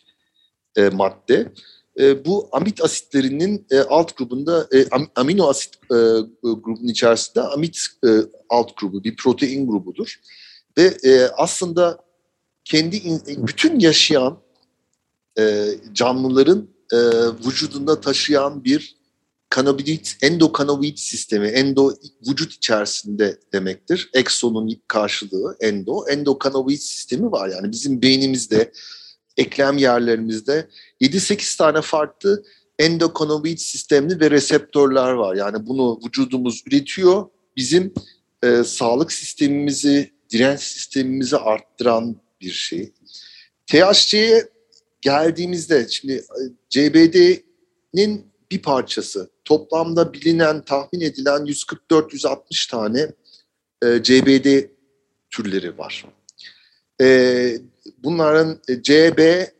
[0.76, 1.52] e, madde.
[2.00, 5.96] E, bu amit asitlerinin e, alt grubunda e, amino asit e,
[6.42, 8.08] grubunun içerisinde amit e,
[8.48, 10.20] alt grubu bir protein grubudur.
[10.78, 11.98] Ve e, aslında
[12.64, 14.38] kendi bütün yaşayan
[15.38, 16.96] e, canlıların e,
[17.46, 18.96] vücudunda taşıyan bir
[19.48, 21.94] kanabinoid, endokanoid sistemi, endo
[22.28, 24.10] vücut içerisinde demektir.
[24.14, 27.48] Exonun karşılığı endo, endokanoid sistemi var.
[27.48, 28.72] Yani bizim beynimizde,
[29.36, 30.68] eklem yerlerimizde
[31.00, 32.42] 7-8 tane farklı
[32.78, 35.34] endokanoid sistemli ve reseptörler var.
[35.36, 37.26] Yani bunu vücudumuz üretiyor.
[37.56, 37.94] Bizim
[38.44, 42.92] e, sağlık sistemimizi, direnç sistemimizi arttıran bir şey.
[43.66, 44.48] THC'ye
[45.00, 46.40] geldiğimizde şimdi e,
[46.70, 53.00] CBD'nin bir parçası toplamda bilinen tahmin edilen 144-160 tane
[53.82, 54.68] e, CBD
[55.30, 56.06] türleri var.
[57.00, 57.58] E,
[58.04, 59.52] bunların e, C, B,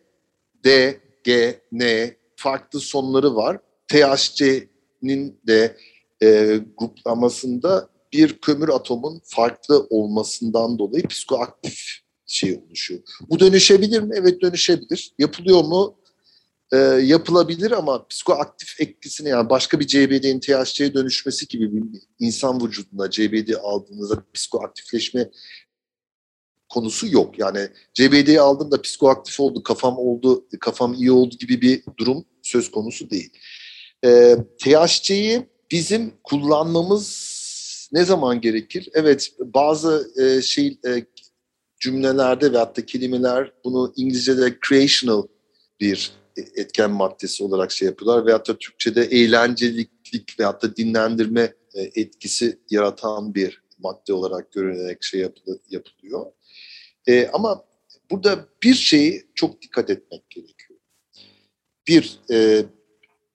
[0.64, 3.58] D, G, N farklı sonları var.
[3.88, 5.76] THC'nin de
[6.22, 13.00] e, gruplamasında bir kömür atomun farklı olmasından dolayı psikoaktif şey oluşuyor.
[13.30, 14.14] Bu dönüşebilir mi?
[14.18, 15.12] Evet dönüşebilir.
[15.18, 15.98] Yapılıyor mu?
[16.72, 23.10] Ee, yapılabilir ama psikoaktif etkisini yani başka bir CBD'nin THC'ye dönüşmesi gibi bir insan vücudunda
[23.10, 25.30] CBD aldığınızda psikoaktifleşme
[26.72, 27.38] konusu yok.
[27.38, 32.70] Yani CBD'yi aldım da psikoaktif oldu, kafam oldu, kafam iyi oldu gibi bir durum söz
[32.70, 33.30] konusu değil.
[34.04, 37.32] Ee, THC'yi bizim kullanmamız
[37.92, 38.88] ne zaman gerekir?
[38.94, 41.04] Evet bazı e, şey e,
[41.80, 45.22] cümlelerde ve hatta kelimeler bunu İngilizce'de creational
[45.80, 52.58] bir etken maddesi olarak şey yapıyorlar ve hatta Türkçe'de eğlenceliklik ve hatta dinlendirme e, etkisi
[52.70, 55.20] yaratan bir madde olarak görünerek şey
[55.70, 56.26] yapılıyor.
[57.08, 57.64] E, ama
[58.10, 60.80] burada bir şeyi çok dikkat etmek gerekiyor.
[61.88, 62.64] Bir, e,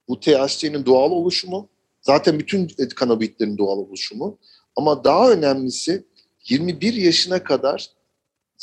[0.07, 1.69] bu THC'nin doğal oluşumu,
[2.01, 4.39] zaten bütün kanabitlerin doğal oluşumu
[4.75, 6.03] ama daha önemlisi
[6.49, 7.89] 21 yaşına kadar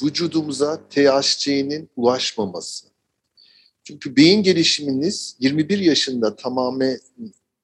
[0.02, 2.86] vücudumuza THC'nin ulaşmaması.
[3.84, 6.98] Çünkü beyin gelişiminiz 21 yaşında tamamen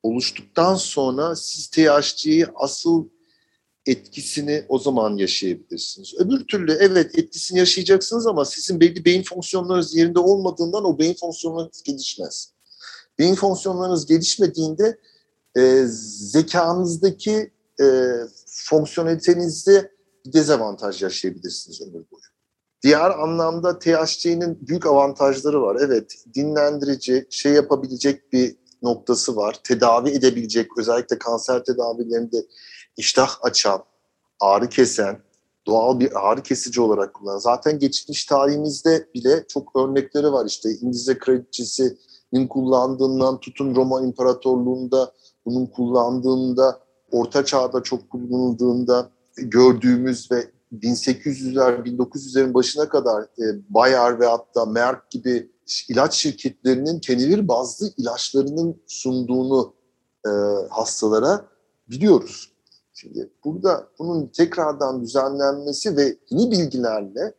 [0.03, 3.09] oluştuktan sonra siz THC'yi asıl
[3.87, 6.15] etkisini o zaman yaşayabilirsiniz.
[6.19, 11.83] Öbür türlü evet etkisini yaşayacaksınız ama sizin belli beyin fonksiyonlarınız yerinde olmadığından o beyin fonksiyonlarınız
[11.83, 12.53] gelişmez.
[13.19, 14.99] beyin fonksiyonlarınız gelişmediğinde
[15.57, 15.85] e,
[16.33, 17.51] zekanızdaki
[17.81, 18.15] e,
[18.47, 19.93] fonksiyonelitenizde
[20.27, 22.23] bir dezavantaj yaşayabilirsiniz ömür boyu.
[22.83, 25.77] Diğer anlamda THC'nin büyük avantajları var.
[25.81, 29.61] Evet, dinlendirici, şey yapabilecek bir noktası var.
[29.65, 32.47] Tedavi edebilecek, özellikle kanser tedavilerinde
[32.97, 33.83] iştah açan,
[34.41, 35.23] ağrı kesen,
[35.67, 37.39] doğal bir ağrı kesici olarak kullanılan.
[37.39, 40.47] Zaten geçmiş tarihimizde bile çok örnekleri var.
[40.47, 45.13] İşte İngilizce kraliçesinin kullandığından tutun Roma İmparatorluğu'nda
[45.47, 46.81] bunun kullandığında,
[47.13, 55.11] Orta Çağ'da çok kullanıldığında gördüğümüz ve 1800'ler, 1900'lerin başına kadar e, Bayer ve hatta Merck
[55.11, 55.51] gibi
[55.89, 59.75] ilaç şirketlerinin kenevir bazlı ilaçlarının sunduğunu
[60.27, 60.31] e,
[60.71, 61.45] hastalara
[61.89, 62.50] biliyoruz.
[63.01, 67.35] Şimdi burada bunun tekrardan düzenlenmesi ve yeni bilgilerle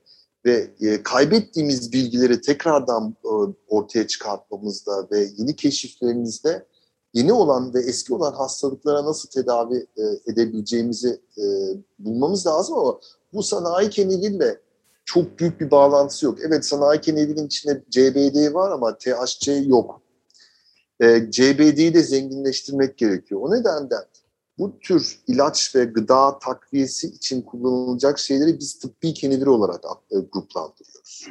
[0.45, 3.29] ve e, kaybettiğimiz bilgileri tekrardan e,
[3.67, 6.65] ortaya çıkartmamızda ve yeni keşiflerimizde
[7.13, 11.21] yeni olan ve eski olan hastalıklara nasıl tedavi e, edebileceğimizi
[11.99, 12.99] bulmamız lazım ama
[13.33, 14.61] bu sanayi keniliyle
[15.05, 16.37] çok büyük bir bağlantısı yok.
[16.47, 20.01] Evet sanayi kenevinin içinde CBD var ama THC yok.
[21.29, 23.41] CBD'yi de zenginleştirmek gerekiyor.
[23.41, 23.95] O nedenle
[24.57, 31.27] bu tür ilaç ve gıda takviyesi için kullanılacak şeyleri biz tıbbi kenevir olarak e, gruplandırıyoruz.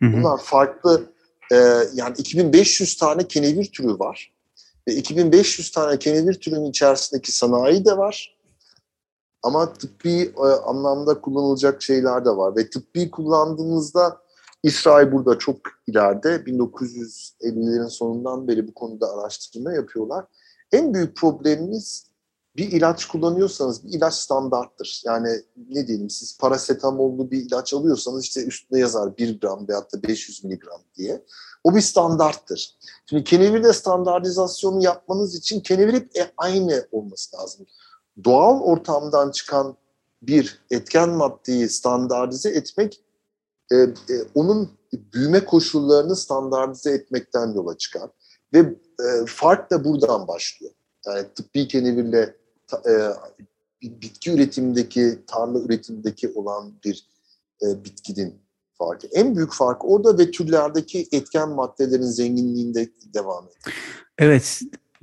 [0.00, 1.12] Bunlar farklı
[1.52, 1.56] e,
[1.94, 4.32] yani 2500 tane kenevir türü var.
[4.88, 8.38] Ve 2500 tane kenevir türünün içerisindeki sanayi de var.
[9.42, 12.56] Ama tıbbi e, anlamda kullanılacak şeyler de var.
[12.56, 14.22] Ve tıbbi kullandığımızda
[14.62, 15.56] İsrail burada çok
[15.86, 16.28] ileride.
[16.28, 20.24] 1950'lerin sonundan beri bu konuda araştırma yapıyorlar.
[20.72, 22.11] En büyük problemimiz
[22.56, 25.02] bir ilaç kullanıyorsanız bir ilaç standarttır.
[25.04, 25.28] Yani
[25.68, 30.44] ne diyelim siz parasetamollu bir ilaç alıyorsanız işte üstünde yazar 1 gram veyahut da 500
[30.44, 31.24] miligram diye.
[31.64, 32.76] O bir standarttır.
[33.06, 37.66] Şimdi kenevirde standartizasyonu yapmanız için kenevir hep e, aynı olması lazım.
[38.24, 39.76] Doğal ortamdan çıkan
[40.22, 43.00] bir etken maddeyi standartize etmek
[43.72, 43.94] e, e,
[44.34, 48.10] onun büyüme koşullarını standartize etmekten yola çıkar.
[48.54, 50.72] Ve e, fark da buradan başlıyor.
[51.06, 52.41] Yani tıbbi kenevirle
[52.72, 52.92] e,
[53.82, 57.06] bitki üretimindeki, tarla üretimindeki olan bir
[57.62, 58.34] e, bitkinin
[58.78, 59.06] farkı.
[59.06, 63.76] En büyük fark orada ve türlerdeki etken maddelerin zenginliğinde devam ediyor.
[64.18, 64.60] Evet,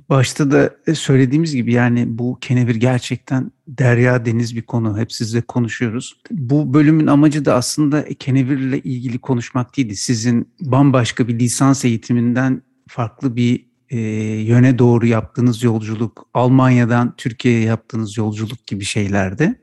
[0.08, 4.98] başta da söylediğimiz gibi yani bu kenevir gerçekten derya deniz bir konu.
[4.98, 6.20] Hep sizle konuşuyoruz.
[6.30, 9.96] Bu bölümün amacı da aslında kenevirle ilgili konuşmak değildi.
[9.96, 13.98] Sizin bambaşka bir lisans eğitiminden farklı bir e,
[14.40, 19.60] yöne doğru yaptığınız yolculuk, Almanya'dan Türkiye'ye yaptığınız yolculuk gibi şeylerdi.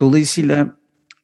[0.00, 0.76] Dolayısıyla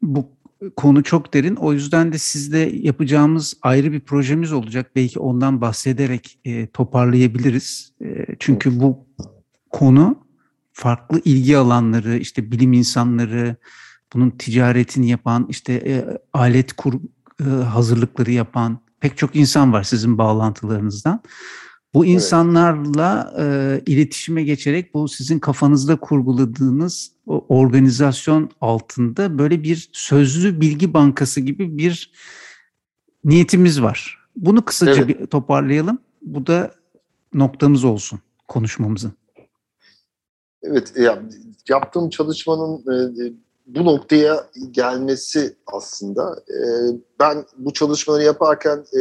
[0.03, 0.35] bu
[0.77, 1.57] konu çok derin.
[1.57, 4.91] O yüzden de sizde yapacağımız ayrı bir projemiz olacak.
[4.97, 7.93] Belki ondan bahsederek e, toparlayabiliriz.
[8.05, 9.07] E, çünkü bu
[9.71, 10.25] konu
[10.73, 13.57] farklı ilgi alanları, işte bilim insanları,
[14.15, 16.95] bunun ticaretini yapan, işte e, alet kur
[17.41, 21.23] e, hazırlıkları yapan pek çok insan var sizin bağlantılarınızdan.
[21.95, 30.95] Bu insanlarla e, iletişime geçerek bu sizin kafanızda kurguladığınız organizasyon altında böyle bir sözlü bilgi
[30.95, 32.13] bankası gibi bir
[33.25, 34.19] niyetimiz var.
[34.37, 35.09] Bunu kısaca evet.
[35.09, 35.99] bir toparlayalım.
[36.23, 36.75] Bu da
[37.35, 39.13] noktamız olsun konuşmamızın.
[40.63, 41.23] Evet, ya,
[41.69, 43.33] yaptığım çalışmanın e,
[43.67, 46.45] bu noktaya gelmesi aslında.
[46.49, 46.59] E,
[47.21, 49.01] ben bu çalışmaları yaparken e,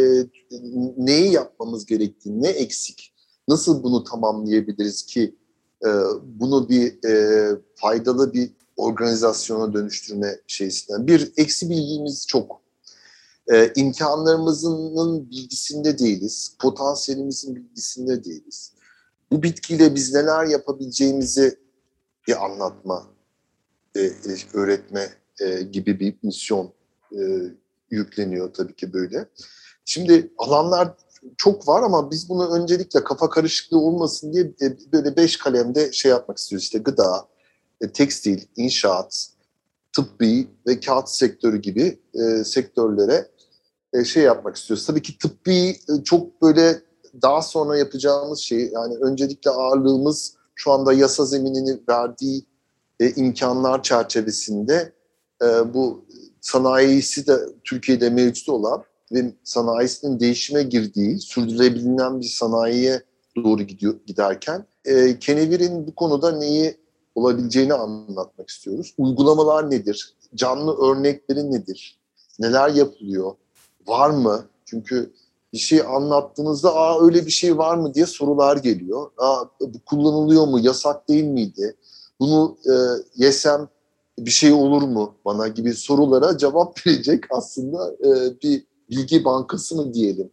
[0.97, 3.14] neyi yapmamız gerektiğini, ne eksik,
[3.47, 5.36] nasıl bunu tamamlayabiliriz ki
[5.86, 5.89] e,
[6.24, 11.07] bunu bir e, faydalı bir organizasyona dönüştürme şeysinden.
[11.07, 12.61] Bir eksi bilgimiz çok.
[13.53, 18.72] E, imkanlarımızın bilgisinde değiliz, potansiyelimizin bilgisinde değiliz.
[19.32, 21.59] Bu bitkiyle biz neler yapabileceğimizi
[22.28, 23.12] bir anlatma
[23.98, 24.12] e,
[24.54, 26.74] öğretme e, gibi bir misyon
[27.12, 27.22] e,
[27.89, 29.30] yükleniyor tabii ki böyle.
[29.86, 30.94] Şimdi alanlar
[31.38, 34.54] çok var ama biz bunu öncelikle kafa karışıklığı olmasın diye
[34.94, 36.64] böyle beş kalemde şey yapmak istiyoruz.
[36.64, 37.28] İşte gıda,
[37.94, 39.28] tekstil, inşaat,
[39.96, 42.00] tıbbi ve kağıt sektörü gibi
[42.46, 43.28] sektörlere
[44.06, 44.86] şey yapmak istiyoruz.
[44.86, 46.82] Tabii ki tıbbi çok böyle
[47.22, 52.46] daha sonra yapacağımız şey yani öncelikle ağırlığımız şu anda yasa zeminini verdiği
[53.04, 54.93] e, imkanlar çerçevesinde
[55.41, 56.06] e, bu
[56.41, 63.01] sanayisi de Türkiye'de mevcut olan ve sanayisinin değişime girdiği, sürdürülebilen bir sanayiye
[63.36, 66.78] doğru gidiyor giderken e, Kenevir'in bu konuda neyi
[67.16, 68.93] olabileceğini anlatmak istiyoruz.
[68.97, 70.14] Uygulamalar nedir?
[70.36, 71.99] Canlı örnekleri nedir?
[72.39, 73.36] Neler yapılıyor?
[73.88, 74.45] Var mı?
[74.66, 75.14] Çünkü
[75.54, 79.12] bir şey anlattığınızda aa öyle bir şey var mı diye sorular geliyor.
[79.18, 80.60] Aa, bu kullanılıyor mu?
[80.60, 81.76] Yasak değil miydi?
[82.20, 82.74] Bunu e,
[83.16, 83.68] yesem
[84.20, 89.93] bir şey olur mu bana gibi sorulara cevap verecek aslında e, bir bilgi bankası mı
[89.93, 90.32] diyelim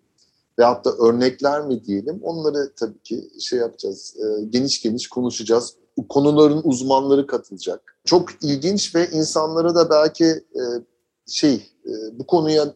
[0.61, 5.74] veyahut da örnekler mi diyelim onları tabii ki şey yapacağız e, geniş geniş konuşacağız.
[6.09, 7.97] Konuların uzmanları katılacak.
[8.05, 10.62] Çok ilginç ve insanlara da belki e,
[11.26, 11.55] şey
[11.87, 12.74] e, bu konuya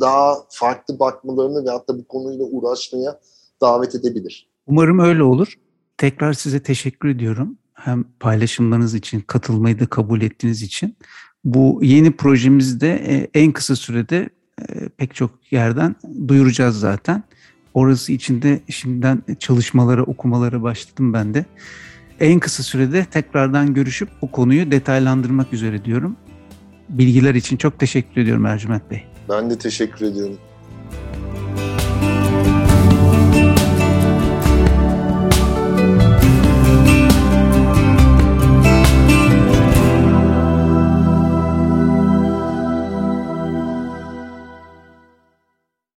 [0.00, 3.20] daha farklı bakmalarını veyahut da bu konuyla uğraşmaya
[3.60, 4.50] davet edebilir.
[4.66, 5.54] Umarım öyle olur.
[5.98, 7.58] Tekrar size teşekkür ediyorum.
[7.76, 10.96] Hem paylaşımlarınız için, katılmayı da kabul ettiğiniz için.
[11.44, 14.28] Bu yeni projemizde e, en kısa sürede
[14.60, 15.96] e, pek çok yerden
[16.28, 17.22] duyuracağız zaten.
[17.74, 21.44] Orası için de şimdiden çalışmalara, okumalara başladım ben de.
[22.20, 26.16] En kısa sürede tekrardan görüşüp bu konuyu detaylandırmak üzere diyorum.
[26.88, 29.04] Bilgiler için çok teşekkür ediyorum Ercüment Bey.
[29.28, 30.38] Ben de teşekkür ediyorum.